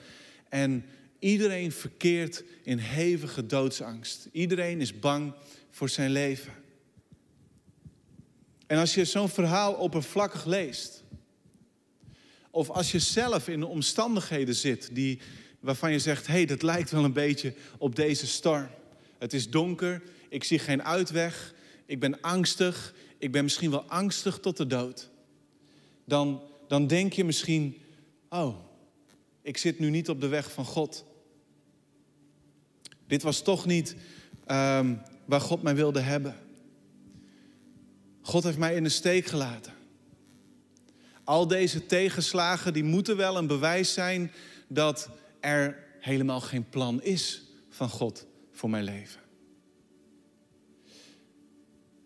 En 0.48 0.84
Iedereen 1.18 1.72
verkeert 1.72 2.44
in 2.62 2.78
hevige 2.78 3.46
doodsangst. 3.46 4.28
Iedereen 4.32 4.80
is 4.80 4.98
bang 4.98 5.32
voor 5.70 5.88
zijn 5.88 6.10
leven. 6.10 6.52
En 8.66 8.78
als 8.78 8.94
je 8.94 9.04
zo'n 9.04 9.28
verhaal 9.28 9.74
oppervlakkig 9.74 10.44
leest, 10.44 11.04
of 12.50 12.70
als 12.70 12.92
je 12.92 12.98
zelf 12.98 13.48
in 13.48 13.60
de 13.60 13.66
omstandigheden 13.66 14.54
zit 14.54 14.88
die, 14.92 15.20
waarvan 15.60 15.92
je 15.92 15.98
zegt: 15.98 16.26
hé, 16.26 16.32
hey, 16.32 16.46
dat 16.46 16.62
lijkt 16.62 16.90
wel 16.90 17.04
een 17.04 17.12
beetje 17.12 17.54
op 17.78 17.96
deze 17.96 18.26
storm. 18.26 18.68
Het 19.18 19.32
is 19.32 19.50
donker, 19.50 20.02
ik 20.28 20.44
zie 20.44 20.58
geen 20.58 20.82
uitweg, 20.82 21.54
ik 21.86 22.00
ben 22.00 22.20
angstig, 22.20 22.94
ik 23.18 23.32
ben 23.32 23.42
misschien 23.42 23.70
wel 23.70 23.84
angstig 23.84 24.38
tot 24.38 24.56
de 24.56 24.66
dood. 24.66 25.10
Dan, 26.04 26.42
dan 26.68 26.86
denk 26.86 27.12
je 27.12 27.24
misschien: 27.24 27.76
oh, 28.28 28.56
ik 29.42 29.56
zit 29.56 29.78
nu 29.78 29.90
niet 29.90 30.08
op 30.08 30.20
de 30.20 30.28
weg 30.28 30.52
van 30.52 30.64
God. 30.64 31.04
Dit 33.06 33.22
was 33.22 33.42
toch 33.42 33.66
niet 33.66 33.96
um, 34.46 35.00
waar 35.24 35.40
God 35.40 35.62
mij 35.62 35.74
wilde 35.74 36.00
hebben. 36.00 36.45
God 38.26 38.44
heeft 38.44 38.58
mij 38.58 38.74
in 38.74 38.82
de 38.82 38.88
steek 38.88 39.26
gelaten. 39.26 39.72
Al 41.24 41.46
deze 41.46 41.86
tegenslagen 41.86 42.72
die 42.72 42.84
moeten 42.84 43.16
wel 43.16 43.36
een 43.36 43.46
bewijs 43.46 43.92
zijn 43.92 44.32
dat 44.68 45.08
er 45.40 45.84
helemaal 46.00 46.40
geen 46.40 46.68
plan 46.68 47.02
is 47.02 47.42
van 47.68 47.88
God 47.88 48.26
voor 48.52 48.70
mijn 48.70 48.84
leven. 48.84 49.20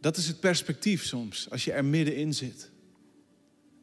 Dat 0.00 0.16
is 0.16 0.26
het 0.26 0.40
perspectief 0.40 1.04
soms, 1.04 1.50
als 1.50 1.64
je 1.64 1.72
er 1.72 1.84
middenin 1.84 2.34
zit. 2.34 2.70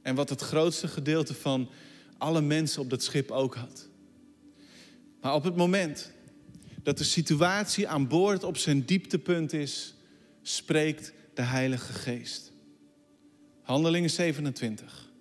En 0.02 0.16
wat 0.16 0.30
het 0.30 0.42
grootste 0.42 0.88
gedeelte 0.88 1.34
van 1.34 1.70
alle 2.18 2.42
mensen 2.42 2.82
op 2.82 2.90
dat 2.90 3.04
schip 3.04 3.32
ook 3.32 3.56
had. 3.56 3.88
Maar 5.22 5.34
op 5.34 5.44
het 5.44 5.56
moment 5.56 6.12
dat 6.84 6.98
de 6.98 7.04
situatie 7.04 7.88
aan 7.88 8.08
boord 8.08 8.44
op 8.44 8.58
zijn 8.58 8.86
dieptepunt 8.86 9.54
is, 9.54 9.96
spreekt 10.42 11.16
de 11.38 11.44
Heilige 11.44 11.94
Geest. 11.94 12.52
Handelingen 13.62 14.10
27. 14.10 15.12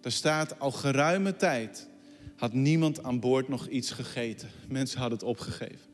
Daar 0.00 0.12
staat 0.12 0.58
al 0.58 0.70
geruime 0.70 1.36
tijd 1.36 1.88
had 2.36 2.52
niemand 2.52 3.02
aan 3.02 3.20
boord 3.20 3.48
nog 3.48 3.66
iets 3.66 3.90
gegeten. 3.90 4.50
Mensen 4.68 4.98
hadden 4.98 5.18
het 5.18 5.28
opgegeven. 5.28 5.90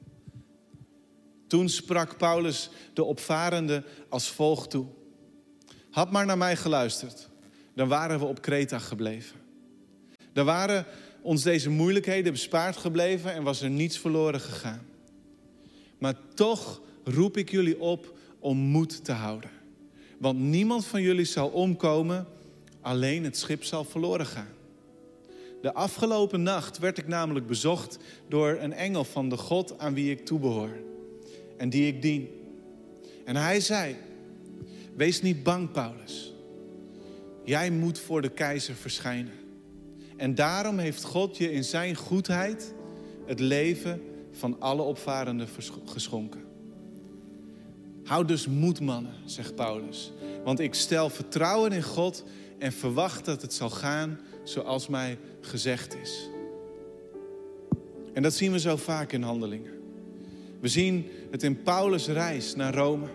Toen 1.46 1.68
sprak 1.68 2.18
Paulus 2.18 2.70
de 2.92 3.04
opvarende 3.04 3.84
als 4.08 4.28
volgt 4.28 4.70
toe. 4.70 4.86
Had 5.90 6.10
maar 6.10 6.26
naar 6.26 6.38
mij 6.38 6.56
geluisterd, 6.56 7.28
dan 7.74 7.88
waren 7.88 8.18
we 8.18 8.24
op 8.24 8.42
Kreta 8.42 8.78
gebleven. 8.78 9.36
Daar 10.32 10.44
waren 10.44 10.86
ons 11.20 11.42
deze 11.42 11.70
moeilijkheden 11.70 12.32
bespaard 12.32 12.76
gebleven 12.76 13.32
en 13.32 13.42
was 13.42 13.62
er 13.62 13.70
niets 13.70 13.98
verloren 13.98 14.40
gegaan. 14.40 14.86
Maar 15.98 16.14
toch 16.34 16.80
roep 17.04 17.36
ik 17.36 17.50
jullie 17.50 17.80
op 17.80 18.17
om 18.38 18.58
moed 18.58 19.04
te 19.04 19.12
houden. 19.12 19.50
Want 20.18 20.38
niemand 20.38 20.84
van 20.84 21.02
jullie 21.02 21.24
zal 21.24 21.48
omkomen, 21.48 22.26
alleen 22.80 23.24
het 23.24 23.36
schip 23.36 23.64
zal 23.64 23.84
verloren 23.84 24.26
gaan. 24.26 24.56
De 25.62 25.74
afgelopen 25.74 26.42
nacht 26.42 26.78
werd 26.78 26.98
ik 26.98 27.08
namelijk 27.08 27.46
bezocht 27.46 27.98
door 28.28 28.58
een 28.60 28.72
engel 28.72 29.04
van 29.04 29.28
de 29.28 29.36
God 29.36 29.78
aan 29.78 29.94
wie 29.94 30.10
ik 30.10 30.24
toebehoor 30.24 30.76
en 31.56 31.70
die 31.70 31.86
ik 31.86 32.02
dien. 32.02 32.28
En 33.24 33.36
hij 33.36 33.60
zei: 33.60 33.96
Wees 34.94 35.22
niet 35.22 35.42
bang, 35.42 35.70
Paulus. 35.70 36.32
Jij 37.44 37.70
moet 37.70 37.98
voor 37.98 38.22
de 38.22 38.28
keizer 38.28 38.74
verschijnen. 38.74 39.32
En 40.16 40.34
daarom 40.34 40.78
heeft 40.78 41.04
God 41.04 41.36
je 41.36 41.52
in 41.52 41.64
zijn 41.64 41.94
goedheid 41.94 42.74
het 43.26 43.40
leven 43.40 44.02
van 44.32 44.60
alle 44.60 44.82
opvarenden 44.82 45.48
geschonken. 45.84 46.47
Houd 48.08 48.28
dus 48.28 48.46
moed, 48.46 48.80
mannen, 48.80 49.12
zegt 49.24 49.54
Paulus. 49.54 50.12
Want 50.44 50.60
ik 50.60 50.74
stel 50.74 51.10
vertrouwen 51.10 51.72
in 51.72 51.82
God 51.82 52.24
en 52.58 52.72
verwacht 52.72 53.24
dat 53.24 53.42
het 53.42 53.52
zal 53.52 53.70
gaan 53.70 54.20
zoals 54.44 54.88
mij 54.88 55.18
gezegd 55.40 55.96
is. 56.02 56.28
En 58.12 58.22
dat 58.22 58.34
zien 58.34 58.52
we 58.52 58.58
zo 58.58 58.76
vaak 58.76 59.12
in 59.12 59.22
handelingen. 59.22 59.72
We 60.60 60.68
zien 60.68 61.06
het 61.30 61.42
in 61.42 61.62
Paulus' 61.62 62.06
reis 62.06 62.54
naar 62.54 62.74
Rome. 62.74 63.06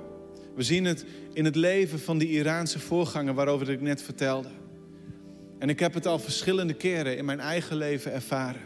We 0.56 0.64
zien 0.64 0.86
het 0.86 1.06
in 1.34 1.46
het 1.46 1.56
leven 1.56 2.00
van 2.00 2.18
die 2.18 2.30
Iraanse 2.30 2.80
voorganger 2.80 3.34
waarover 3.34 3.70
ik 3.70 3.82
net 3.82 4.02
vertelde. 4.02 4.50
En 5.58 5.70
ik 5.70 5.80
heb 5.80 5.94
het 5.94 6.06
al 6.06 6.20
verschillende 6.20 6.74
keren 6.74 7.18
in 7.18 7.26
mijn 7.26 7.40
eigen 7.40 7.78
leven 7.78 8.12
ervaren. 8.12 8.62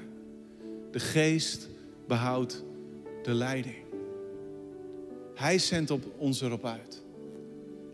De 0.92 1.00
geest 1.00 1.70
behoudt 2.08 2.64
de 3.24 3.34
leiding. 3.34 3.87
Hij 5.38 5.60
zendt 5.60 5.92
op 5.92 6.06
ons 6.18 6.42
erop 6.42 6.66
uit. 6.66 7.02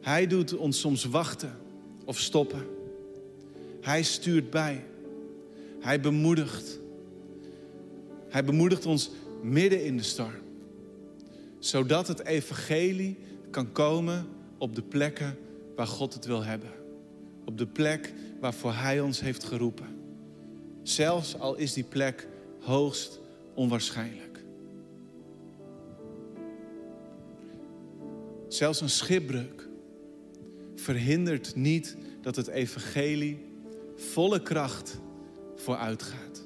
Hij 0.01 0.27
doet 0.27 0.56
ons 0.56 0.79
soms 0.79 1.03
wachten 1.03 1.58
of 2.06 2.19
stoppen. 2.19 2.65
Hij 3.82 4.03
stuurt 4.03 4.49
bij. 4.49 4.86
Hij 5.79 5.99
bemoedigt. 5.99 6.79
Hij 8.29 8.43
bemoedigt 8.43 8.86
ons 8.86 9.10
midden 9.41 9.86
in 9.86 9.97
de 9.97 10.03
storm. 10.03 10.41
Zodat 11.60 12.08
het 12.08 12.25
evangelie 12.25 13.17
kan 13.49 13.71
komen 13.71 14.27
op 14.58 14.75
de 14.75 14.82
plekken 14.82 15.38
waar 15.75 15.88
God 15.88 16.13
het 16.13 16.25
wil 16.25 16.43
hebben. 16.43 16.71
Op 17.45 17.58
de 17.58 17.67
plek 17.67 18.13
waarvoor 18.39 18.73
Hij 18.73 18.99
ons 18.99 19.19
heeft 19.21 19.43
geroepen. 19.43 19.88
Zelfs 20.84 21.39
al 21.39 21.56
is 21.56 21.73
die 21.73 21.84
plek 21.84 22.27
hoogst 22.60 23.19
onwaarschijnlijk. 23.53 24.33
Zelfs 28.54 28.82
een 28.82 28.89
schipbreuk 28.89 29.68
verhindert 30.76 31.56
niet 31.56 31.98
dat 32.22 32.36
het 32.36 32.48
evangelie 32.48 33.46
volle 33.96 34.42
kracht 34.42 35.00
vooruit 35.56 36.04
gaat. 36.04 36.44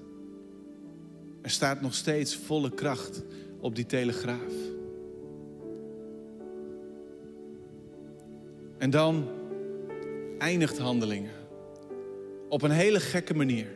Er 1.42 1.50
staat 1.50 1.82
nog 1.82 1.94
steeds 1.94 2.36
volle 2.36 2.74
kracht 2.74 3.24
op 3.60 3.76
die 3.76 3.86
telegraaf. 3.86 4.54
En 8.78 8.90
dan 8.90 9.28
eindigt 10.38 10.78
handelingen 10.78 11.32
op 12.50 12.62
een 12.62 12.72
hele 12.72 13.00
gekke 13.00 13.34
manier. 13.34 13.68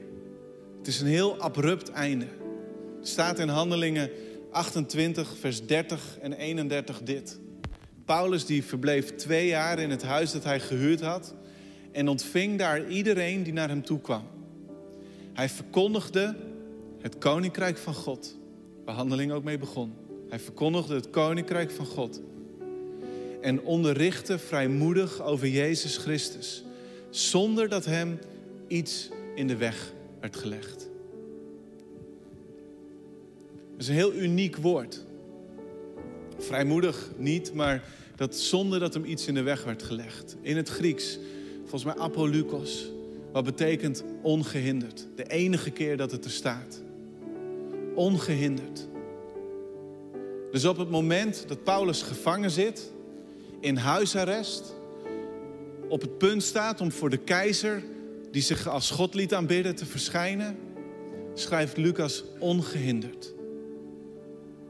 Het 0.78 0.88
is 0.88 1.02
een 1.02 1.08
heel 1.08 1.38
abrupt 1.38 1.90
einde 1.90 2.28
staat 3.02 3.40
in 3.40 3.48
Handelingen 3.48 4.10
28, 4.52 5.38
vers 5.40 5.66
30 5.66 6.18
en 6.22 6.34
31 6.34 7.02
dit. 7.04 7.40
Paulus 8.12 8.46
die 8.46 8.64
verbleef 8.64 9.16
twee 9.16 9.48
jaar 9.48 9.80
in 9.80 9.90
het 9.90 10.04
huis 10.04 10.32
dat 10.32 10.44
hij 10.44 10.60
gehuurd 10.60 11.02
had 11.02 11.34
en 11.92 12.08
ontving 12.08 12.58
daar 12.58 12.88
iedereen 12.88 13.44
die 13.44 13.54
naar 13.54 13.70
hem 13.70 13.84
toe 13.84 14.02
kwam. 14.02 14.24
Hij 15.34 15.50
verkondigde 15.50 16.36
het 17.02 17.18
koninkrijk 17.18 17.78
van 17.78 17.94
God, 17.94 18.38
waar 18.86 18.96
handeling 18.96 19.32
ook 19.32 19.44
mee 19.44 19.58
begon. 19.58 19.94
Hij 20.30 20.40
verkondigde 20.40 20.96
het 20.96 21.10
koninkrijk 21.10 21.72
van 21.72 21.86
God 21.86 22.22
en 23.42 23.62
onderrichtte 23.62 24.40
vrijmoedig 24.40 25.22
over 25.22 25.48
Jezus 25.48 25.98
Christus, 25.98 26.64
zonder 27.10 27.70
dat 27.70 27.86
hem 27.86 28.20
iets 28.68 29.10
in 29.36 29.48
de 29.48 29.56
weg 29.56 29.94
werd 30.20 30.36
gelegd 30.36 30.90
is 33.82 33.88
een 33.88 33.94
heel 33.94 34.14
uniek 34.14 34.56
woord. 34.58 35.06
Vrijmoedig 36.52 37.10
niet, 37.18 37.54
maar 37.54 37.84
dat 38.16 38.36
zonder 38.36 38.80
dat 38.80 38.94
hem 38.94 39.06
iets 39.06 39.28
in 39.28 39.34
de 39.34 39.42
weg 39.42 39.64
werd 39.64 39.84
gelegd. 39.84 40.36
In 40.42 40.58
het 40.58 40.70
Grieks, 40.70 41.20
volgens 41.60 41.84
mij 41.84 41.96
apolukos, 42.04 42.92
wat 43.32 43.44
betekent 43.44 44.04
ongehinderd. 44.22 45.08
De 45.16 45.24
enige 45.24 45.70
keer 45.70 45.98
dat 45.98 46.12
het 46.12 46.26
er 46.26 46.32
staat. 46.32 46.82
Ongehinderd. 47.96 48.88
Dus 50.52 50.66
op 50.66 50.78
het 50.78 50.90
moment 50.90 51.44
dat 51.48 51.64
Paulus 51.64 52.02
gevangen 52.02 52.52
zit, 52.52 52.92
in 53.60 53.78
huisarrest, 53.78 54.76
op 55.88 56.02
het 56.02 56.18
punt 56.18 56.44
staat 56.44 56.82
om 56.82 56.92
voor 56.92 57.10
de 57.10 57.18
keizer, 57.18 57.84
die 58.32 58.42
zich 58.42 58.68
als 58.68 58.90
God 58.90 59.14
liet 59.14 59.34
aanbidden, 59.34 59.76
te 59.76 59.86
verschijnen, 59.86 60.58
schrijft 61.34 61.78
Lucas 61.78 62.24
ongehinderd. 62.40 63.34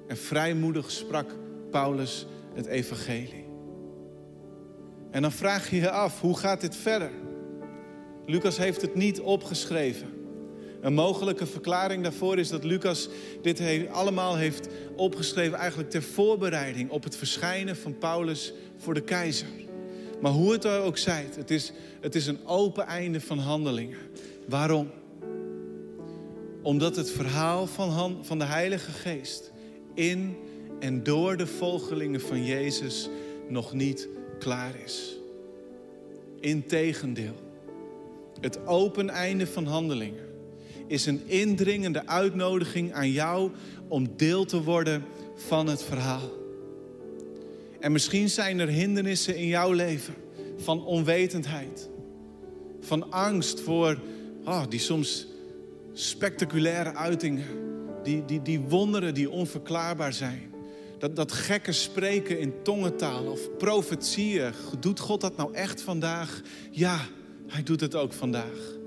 En 0.08 0.18
vrijmoedig 0.18 0.92
sprak 0.92 1.40
Paulus 1.72 2.26
het 2.54 2.66
evangelie. 2.66 3.46
En 5.12 5.22
dan 5.22 5.32
vraag 5.32 5.70
je 5.70 5.76
je 5.76 5.90
af, 5.90 6.22
hoe 6.22 6.38
gaat 6.38 6.62
dit 6.62 6.76
verder? 6.76 7.12
Lucas 8.26 8.58
heeft 8.58 8.82
het 8.82 8.96
niet 8.96 9.22
opgeschreven. 9.22 10.08
Een 10.82 10.94
mogelijke 10.94 11.46
verklaring 11.46 12.04
daarvoor 12.04 12.38
is 12.38 12.50
dat 12.50 12.64
Lucas 12.64 13.10
dit 13.42 13.62
allemaal 13.92 14.36
heeft 14.36 14.68
opgeschreven 14.96 15.58
eigenlijk 15.58 15.90
ter 15.90 16.04
voorbereiding 16.04 16.90
op 16.90 17.04
het 17.04 17.16
verschijnen 17.16 17.76
van 17.76 17.98
Paulus 17.98 18.54
voor 18.78 18.94
de 18.94 19.02
keizer. 19.02 19.48
Maar 20.22 20.32
hoe 20.32 20.52
het 20.52 20.66
ook 20.66 20.98
zij, 20.98 21.28
het 21.36 21.52
is, 21.52 21.72
het 22.02 22.16
is 22.16 22.28
een 22.28 22.46
open 22.46 22.86
einde 22.86 23.22
van 23.22 23.38
handelingen. 23.38 23.98
Waarom? 24.48 24.90
Omdat 26.62 26.96
het 26.96 27.12
verhaal 27.12 27.68
van, 27.68 28.18
van 28.22 28.40
de 28.40 28.46
Heilige 28.46 28.92
Geest 28.92 29.52
in 29.94 30.38
en 30.82 31.04
door 31.04 31.38
de 31.38 31.48
volgelingen 31.48 32.22
van 32.22 32.46
Jezus 32.46 33.10
nog 33.48 33.74
niet 33.74 34.08
klaar 34.40 34.76
is. 34.86 35.18
Integendeel, 36.40 37.36
het 38.40 38.68
open 38.68 39.10
einde 39.10 39.48
van 39.48 39.66
handelingen 39.66 40.30
is 40.88 41.06
een 41.06 41.22
indringende 41.26 42.08
uitnodiging 42.08 42.94
aan 42.94 43.12
jou 43.12 43.52
om 43.88 44.08
deel 44.18 44.46
te 44.46 44.64
worden 44.64 45.04
van 45.36 45.68
het 45.68 45.84
verhaal. 45.84 46.30
En 47.80 47.92
misschien 47.92 48.30
zijn 48.30 48.60
er 48.60 48.68
hindernissen 48.68 49.36
in 49.36 49.48
jouw 49.48 49.72
leven 49.72 50.14
van 50.58 50.86
onwetendheid, 50.86 51.90
van 52.80 53.12
angst 53.12 53.60
voor 53.60 54.00
oh, 54.46 54.64
die 54.70 54.80
soms 54.80 55.28
spectaculaire 55.94 56.96
uitingen, 56.96 57.48
die, 58.04 58.26
die, 58.26 58.42
die 58.42 58.60
wonderen 58.60 59.14
die 59.14 59.30
onverklaarbaar 59.30 60.14
zijn. 60.14 60.51
Dat, 61.02 61.16
dat 61.16 61.32
gekke 61.32 61.72
spreken 61.72 62.40
in 62.40 62.54
tongentaal 62.64 63.26
of 63.26 63.58
profetieën. 63.58 64.54
Doet 64.80 65.00
God 65.00 65.22
dat 65.22 65.38
nou 65.38 65.54
echt 65.54 65.82
vandaag? 65.82 66.42
Ja, 66.72 67.00
hij 67.48 67.64
doet 67.64 67.82
het 67.82 67.96
ook 67.96 68.14
vandaag. 68.14 68.78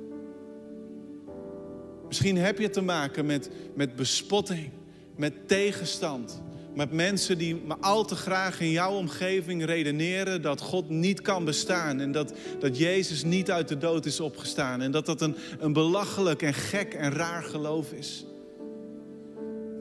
Misschien 2.07 2.37
heb 2.37 2.59
je 2.59 2.71
te 2.71 2.81
maken 2.81 3.27
met, 3.27 3.51
met 3.75 3.97
bespotting, 3.97 4.71
met 5.17 5.49
tegenstand. 5.49 6.43
Met 6.75 6.93
mensen 6.93 7.39
die 7.39 7.57
maar 7.57 7.77
al 7.81 8.05
te 8.05 8.17
graag 8.17 8.61
in 8.61 8.71
jouw 8.71 8.93
omgeving 8.93 9.65
redeneren 9.65 10.43
dat 10.43 10.61
God 10.61 10.89
niet 10.89 11.21
kan 11.21 11.45
bestaan. 11.45 12.01
En 12.01 12.13
dat, 12.13 12.33
dat 12.59 12.79
Jezus 12.79 13.25
niet 13.25 13.51
uit 13.51 13.69
de 13.69 13.79
dood 13.79 14.07
is 14.07 14.21
opgestaan. 14.21 14.83
En 14.83 14.91
dat 14.91 15.07
dat 15.07 15.21
een, 15.21 15.37
een 15.59 15.73
belachelijk 15.73 16.43
en 16.43 16.55
gek 16.55 16.95
en 16.95 17.13
raar 17.13 17.43
geloof 17.43 17.93
is. 17.93 18.25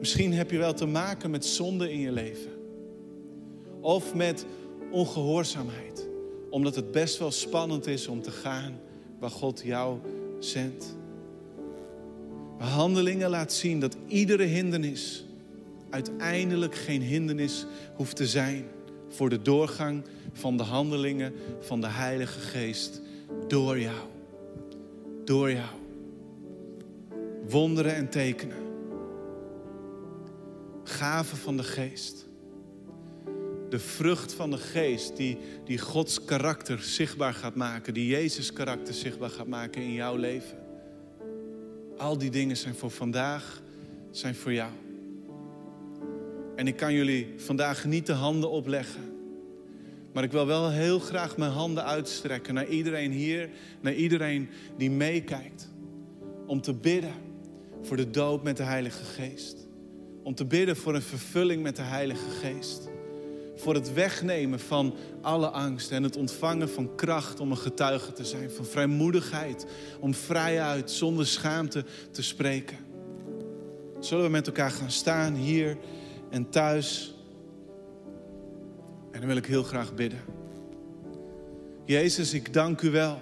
Misschien 0.04 0.32
heb 0.32 0.50
je 0.50 0.58
wel 0.58 0.74
te 0.74 0.86
maken 0.86 1.30
met 1.30 1.44
zonde 1.44 1.92
in 1.92 1.98
je 1.98 2.12
leven. 2.12 2.50
Of 3.80 4.14
met 4.14 4.46
ongehoorzaamheid. 4.90 6.08
Omdat 6.50 6.74
het 6.74 6.92
best 6.92 7.18
wel 7.18 7.30
spannend 7.30 7.86
is 7.86 8.06
om 8.06 8.22
te 8.22 8.30
gaan 8.30 8.78
waar 9.18 9.30
God 9.30 9.62
jou 9.64 9.98
zendt. 10.38 10.96
Maar 12.58 12.68
handelingen 12.68 13.30
laat 13.30 13.52
zien 13.52 13.80
dat 13.80 13.96
iedere 14.06 14.44
hindernis 14.44 15.24
uiteindelijk 15.90 16.74
geen 16.74 17.02
hindernis 17.02 17.66
hoeft 17.94 18.16
te 18.16 18.26
zijn 18.26 18.64
voor 19.08 19.28
de 19.28 19.42
doorgang 19.42 20.02
van 20.32 20.56
de 20.56 20.62
handelingen 20.62 21.32
van 21.60 21.80
de 21.80 21.88
Heilige 21.88 22.40
Geest 22.40 23.00
door 23.48 23.80
jou. 23.80 24.08
Door 25.24 25.52
jou. 25.52 25.70
Wonderen 27.48 27.94
en 27.94 28.08
tekenen. 28.08 28.63
Gaven 30.94 31.36
van 31.36 31.56
de 31.56 31.62
Geest. 31.62 32.26
De 33.68 33.78
vrucht 33.78 34.32
van 34.32 34.50
de 34.50 34.58
Geest 34.58 35.16
die, 35.16 35.38
die 35.64 35.78
Gods 35.78 36.24
karakter 36.24 36.82
zichtbaar 36.82 37.34
gaat 37.34 37.54
maken, 37.54 37.94
die 37.94 38.06
Jezus 38.06 38.52
karakter 38.52 38.94
zichtbaar 38.94 39.30
gaat 39.30 39.46
maken 39.46 39.82
in 39.82 39.92
jouw 39.92 40.16
leven. 40.16 40.58
Al 41.96 42.18
die 42.18 42.30
dingen 42.30 42.56
zijn 42.56 42.74
voor 42.74 42.90
vandaag, 42.90 43.62
zijn 44.10 44.34
voor 44.34 44.52
jou. 44.52 44.70
En 46.56 46.66
ik 46.66 46.76
kan 46.76 46.92
jullie 46.92 47.34
vandaag 47.36 47.84
niet 47.84 48.06
de 48.06 48.12
handen 48.12 48.50
opleggen. 48.50 49.12
Maar 50.12 50.24
ik 50.24 50.32
wil 50.32 50.46
wel 50.46 50.70
heel 50.70 50.98
graag 50.98 51.36
mijn 51.36 51.52
handen 51.52 51.84
uitstrekken 51.84 52.54
naar 52.54 52.68
iedereen 52.68 53.12
hier, 53.12 53.50
naar 53.80 53.94
iedereen 53.94 54.48
die 54.76 54.90
meekijkt. 54.90 55.68
Om 56.46 56.60
te 56.60 56.74
bidden 56.74 57.14
voor 57.82 57.96
de 57.96 58.10
doop 58.10 58.42
met 58.42 58.56
de 58.56 58.62
Heilige 58.62 59.04
Geest. 59.04 59.63
Om 60.24 60.34
te 60.34 60.44
bidden 60.44 60.76
voor 60.76 60.94
een 60.94 61.02
vervulling 61.02 61.62
met 61.62 61.76
de 61.76 61.82
Heilige 61.82 62.30
Geest. 62.30 62.88
Voor 63.56 63.74
het 63.74 63.92
wegnemen 63.92 64.60
van 64.60 64.94
alle 65.20 65.48
angst 65.48 65.90
en 65.90 66.02
het 66.02 66.16
ontvangen 66.16 66.70
van 66.70 66.94
kracht 66.94 67.40
om 67.40 67.50
een 67.50 67.56
getuige 67.56 68.12
te 68.12 68.24
zijn. 68.24 68.50
Van 68.50 68.64
vrijmoedigheid, 68.64 69.66
om 70.00 70.14
vrijuit, 70.14 70.90
zonder 70.90 71.26
schaamte 71.26 71.84
te 72.10 72.22
spreken. 72.22 72.76
Zullen 74.00 74.24
we 74.24 74.30
met 74.30 74.46
elkaar 74.46 74.70
gaan 74.70 74.90
staan 74.90 75.34
hier 75.34 75.76
en 76.30 76.50
thuis? 76.50 77.14
En 79.10 79.18
dan 79.20 79.28
wil 79.28 79.36
ik 79.36 79.46
heel 79.46 79.62
graag 79.62 79.94
bidden. 79.94 80.20
Jezus, 81.84 82.34
ik 82.34 82.52
dank 82.52 82.80
u 82.80 82.90
wel 82.90 83.20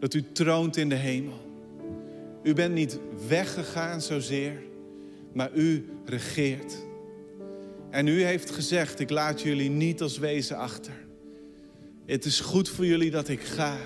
dat 0.00 0.14
u 0.14 0.32
troont 0.32 0.76
in 0.76 0.88
de 0.88 0.94
hemel. 0.94 1.46
U 2.42 2.54
bent 2.54 2.74
niet 2.74 2.98
weggegaan 3.28 4.00
zozeer, 4.00 4.62
maar 5.32 5.50
u 5.54 5.88
regeert. 6.08 6.86
En 7.90 8.06
u 8.06 8.22
heeft 8.22 8.50
gezegd, 8.50 9.00
ik 9.00 9.10
laat 9.10 9.42
jullie 9.42 9.70
niet 9.70 10.02
als 10.02 10.18
wezen 10.18 10.56
achter. 10.56 10.92
Het 12.06 12.24
is 12.24 12.40
goed 12.40 12.68
voor 12.68 12.86
jullie 12.86 13.10
dat 13.10 13.28
ik 13.28 13.40
ga, 13.40 13.76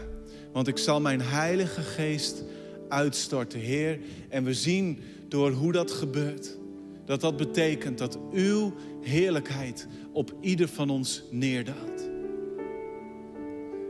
want 0.52 0.68
ik 0.68 0.78
zal 0.78 1.00
mijn 1.00 1.20
heilige 1.20 1.80
geest 1.80 2.42
uitstorten, 2.88 3.60
Heer. 3.60 3.98
En 4.28 4.44
we 4.44 4.54
zien 4.54 4.98
door 5.28 5.50
hoe 5.50 5.72
dat 5.72 5.90
gebeurt, 5.90 6.56
dat 7.04 7.20
dat 7.20 7.36
betekent 7.36 7.98
dat 7.98 8.18
uw 8.32 8.74
heerlijkheid 9.00 9.86
op 10.12 10.34
ieder 10.40 10.68
van 10.68 10.90
ons 10.90 11.22
neerdaalt. 11.30 12.10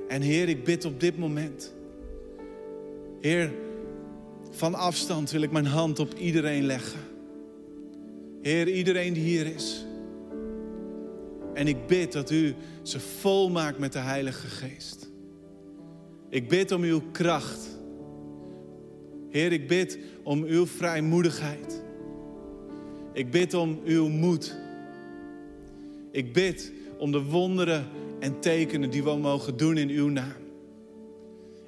En 0.09 0.23
Heer, 0.23 0.49
ik 0.49 0.65
bid 0.65 0.85
op 0.85 1.01
dit 1.01 1.19
moment, 1.19 1.73
Heer, 3.21 3.53
van 4.51 4.75
afstand 4.75 5.31
wil 5.31 5.43
ik 5.43 5.51
mijn 5.51 5.67
hand 5.67 5.99
op 5.99 6.15
iedereen 6.15 6.65
leggen. 6.65 7.12
Heer, 8.43 8.69
iedereen 8.69 9.13
die 9.13 9.23
hier 9.23 9.47
is. 9.47 9.85
En 11.55 11.69
ik 11.69 11.87
bid 11.87 12.13
dat 12.13 12.31
u 12.31 12.55
ze 12.83 13.01
vol 13.01 13.51
maakt 13.51 13.79
met 13.79 13.93
de 13.93 13.99
Heilige 13.99 14.47
Geest. 14.47 15.11
Ik 16.29 16.49
bid 16.49 16.73
om 16.73 16.83
uw 16.83 17.03
kracht. 17.13 17.69
Heer, 19.31 19.53
ik 19.53 19.69
bid 19.69 19.99
om 20.23 20.43
uw 20.43 20.67
vrijmoedigheid. 20.67 21.83
Ik 23.13 23.31
bid 23.31 23.55
om 23.55 23.81
uw 23.85 24.09
moed. 24.09 24.57
Ik 26.11 26.33
bid 26.33 26.73
om 26.99 27.13
de 27.13 27.23
wonderen 27.23 27.87
en 28.21 28.41
tekenen 28.41 28.91
die 28.91 29.05
we 29.05 29.17
mogen 29.17 29.57
doen 29.57 29.77
in 29.77 29.89
uw 29.89 30.09
naam. 30.09 30.43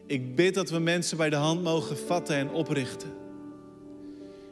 Ik 0.07 0.35
bid 0.35 0.55
dat 0.55 0.71
we 0.71 0.79
mensen 0.79 1.17
bij 1.17 1.31
de 1.31 1.37
hand 1.37 1.63
mogen 1.63 1.97
vatten 1.97 2.37
en 2.37 2.51
oprichten. 2.51 3.24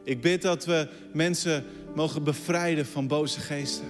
Ik 0.03 0.21
bid 0.21 0.41
dat 0.41 0.65
we 0.65 0.87
mensen 1.13 1.63
mogen 1.95 2.23
bevrijden 2.23 2.85
van 2.85 3.07
boze 3.07 3.39
geesten. 3.39 3.87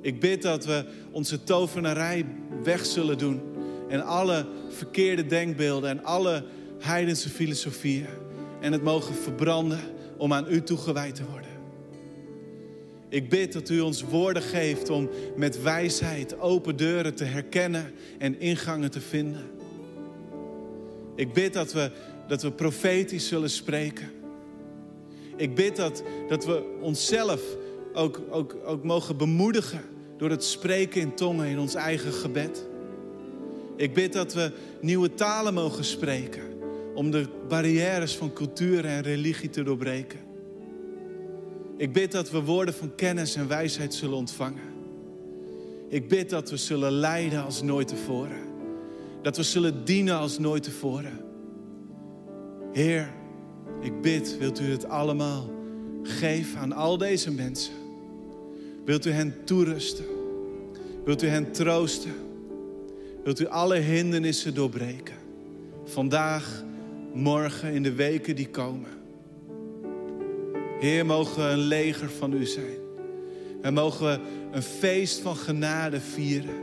Ik 0.00 0.20
bid 0.20 0.42
dat 0.42 0.64
we 0.64 0.84
onze 1.10 1.44
tovenarij 1.44 2.26
weg 2.62 2.86
zullen 2.86 3.18
doen. 3.18 3.40
En 3.88 4.04
alle 4.04 4.46
verkeerde 4.68 5.26
denkbeelden 5.26 5.90
en 5.90 6.04
alle 6.04 6.44
heidense 6.78 7.28
filosofieën. 7.28 8.06
En 8.60 8.72
het 8.72 8.82
mogen 8.82 9.14
verbranden 9.14 9.80
om 10.16 10.32
aan 10.32 10.46
u 10.48 10.62
toegewijd 10.62 11.14
te 11.14 11.24
worden. 11.30 11.50
Ik 13.08 13.28
bid 13.28 13.52
dat 13.52 13.68
u 13.68 13.80
ons 13.80 14.02
woorden 14.02 14.42
geeft 14.42 14.90
om 14.90 15.10
met 15.36 15.62
wijsheid 15.62 16.38
open 16.38 16.76
deuren 16.76 17.14
te 17.14 17.24
herkennen 17.24 17.92
en 18.18 18.40
ingangen 18.40 18.90
te 18.90 19.00
vinden. 19.00 19.50
Ik 21.16 21.32
bid 21.32 21.52
dat 21.52 21.72
we, 21.72 21.90
dat 22.28 22.42
we 22.42 22.52
profetisch 22.52 23.28
zullen 23.28 23.50
spreken. 23.50 24.21
Ik 25.36 25.54
bid 25.54 25.76
dat, 25.76 26.02
dat 26.28 26.44
we 26.44 26.78
onszelf 26.80 27.42
ook, 27.92 28.20
ook, 28.30 28.56
ook 28.64 28.84
mogen 28.84 29.16
bemoedigen 29.16 29.80
door 30.16 30.30
het 30.30 30.44
spreken 30.44 31.00
in 31.00 31.14
tongen 31.14 31.46
in 31.46 31.58
ons 31.58 31.74
eigen 31.74 32.12
gebed. 32.12 32.66
Ik 33.76 33.94
bid 33.94 34.12
dat 34.12 34.34
we 34.34 34.52
nieuwe 34.80 35.14
talen 35.14 35.54
mogen 35.54 35.84
spreken 35.84 36.42
om 36.94 37.10
de 37.10 37.28
barrières 37.48 38.16
van 38.16 38.32
cultuur 38.32 38.84
en 38.84 39.02
religie 39.02 39.50
te 39.50 39.62
doorbreken. 39.62 40.20
Ik 41.76 41.92
bid 41.92 42.12
dat 42.12 42.30
we 42.30 42.42
woorden 42.42 42.74
van 42.74 42.94
kennis 42.94 43.34
en 43.34 43.48
wijsheid 43.48 43.94
zullen 43.94 44.16
ontvangen. 44.16 44.72
Ik 45.88 46.08
bid 46.08 46.30
dat 46.30 46.50
we 46.50 46.56
zullen 46.56 46.92
leiden 46.92 47.44
als 47.44 47.62
nooit 47.62 47.88
tevoren. 47.88 48.40
Dat 49.22 49.36
we 49.36 49.42
zullen 49.42 49.84
dienen 49.84 50.16
als 50.16 50.38
nooit 50.38 50.62
tevoren. 50.62 51.20
Heer, 52.72 53.12
ik 53.82 54.00
bid, 54.00 54.38
wilt 54.38 54.60
u 54.60 54.70
het 54.70 54.88
allemaal 54.88 55.50
geven 56.02 56.58
aan 56.58 56.72
al 56.72 56.98
deze 56.98 57.30
mensen? 57.30 57.72
Wilt 58.84 59.06
u 59.06 59.10
hen 59.10 59.34
toerusten? 59.44 60.04
Wilt 61.04 61.22
u 61.22 61.26
hen 61.26 61.52
troosten? 61.52 62.12
Wilt 63.24 63.40
u 63.40 63.46
alle 63.46 63.76
hindernissen 63.76 64.54
doorbreken? 64.54 65.14
Vandaag, 65.84 66.64
morgen, 67.12 67.72
in 67.72 67.82
de 67.82 67.92
weken 67.92 68.36
die 68.36 68.48
komen. 68.48 68.90
Heer, 70.80 71.06
mogen 71.06 71.42
we 71.42 71.50
een 71.50 71.58
leger 71.58 72.10
van 72.10 72.32
u 72.32 72.46
zijn. 72.46 72.80
En 73.62 73.74
mogen 73.74 74.06
we 74.06 74.18
een 74.52 74.62
feest 74.62 75.20
van 75.20 75.36
genade 75.36 76.00
vieren. 76.00 76.54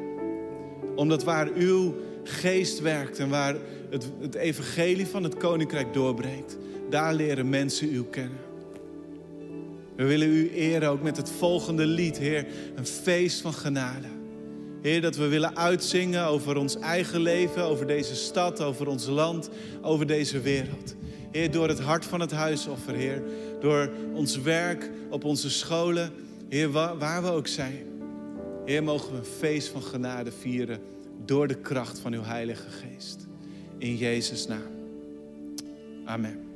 Omdat 0.96 1.24
waar 1.24 1.50
uw 1.56 1.96
geest 2.24 2.80
werkt 2.80 3.20
en 3.20 3.30
waar 3.30 3.56
het, 3.90 4.12
het 4.20 4.36
evangelie 4.36 5.08
van 5.08 5.24
het 5.24 5.38
koninkrijk 5.38 5.94
doorbreekt, 5.94 6.58
daar 6.90 7.14
leren 7.14 7.50
mensen 7.50 7.94
u 7.94 8.04
kennen. 8.04 8.38
We 9.96 10.06
willen 10.06 10.28
u 10.28 10.52
eren 10.52 10.90
ook 10.90 11.02
met 11.02 11.18
het 11.18 11.30
volgende 11.30 11.86
lied, 11.86 12.18
Heer, 12.18 12.48
een 12.76 12.86
feest 12.86 13.42
van 13.42 13.54
genade. 13.54 14.08
Heer, 14.82 15.02
dat 15.02 15.16
we 15.16 15.28
willen 15.28 15.58
uitzingen 15.58 16.26
over 16.26 16.58
ons 16.58 16.80
eigen 16.80 17.22
leven, 17.22 17.64
over 17.64 17.88
deze 17.88 18.16
stad, 18.16 18.62
over 18.62 18.88
ons 18.88 19.08
land, 19.08 19.50
over 19.82 20.08
deze 20.08 20.40
wereld. 20.40 20.96
Heer, 21.32 21.52
door 21.52 21.68
het 21.68 21.80
hart 21.80 22.06
van 22.06 22.20
het 22.20 22.32
huisoffer, 22.32 22.94
Heer, 22.94 23.22
door 23.60 23.92
ons 24.14 24.42
werk 24.42 24.92
op 25.10 25.24
onze 25.24 25.50
scholen, 25.50 26.12
Heer, 26.50 26.72
waar 26.72 27.22
we 27.22 27.32
ook 27.32 27.48
zijn. 27.48 27.86
Heer, 28.66 28.84
mogen 28.84 29.12
we 29.12 29.18
een 29.18 29.26
feest 29.26 29.68
van 29.68 29.84
genade 29.84 30.32
vieren 30.32 30.80
door 31.26 31.48
de 31.48 31.56
kracht 31.56 32.00
van 32.00 32.14
uw 32.14 32.24
Heilige 32.24 32.70
Geest. 32.70 33.28
In 33.78 33.96
Jezus' 33.96 34.48
naam. 34.48 34.78
Amen. 36.06 36.49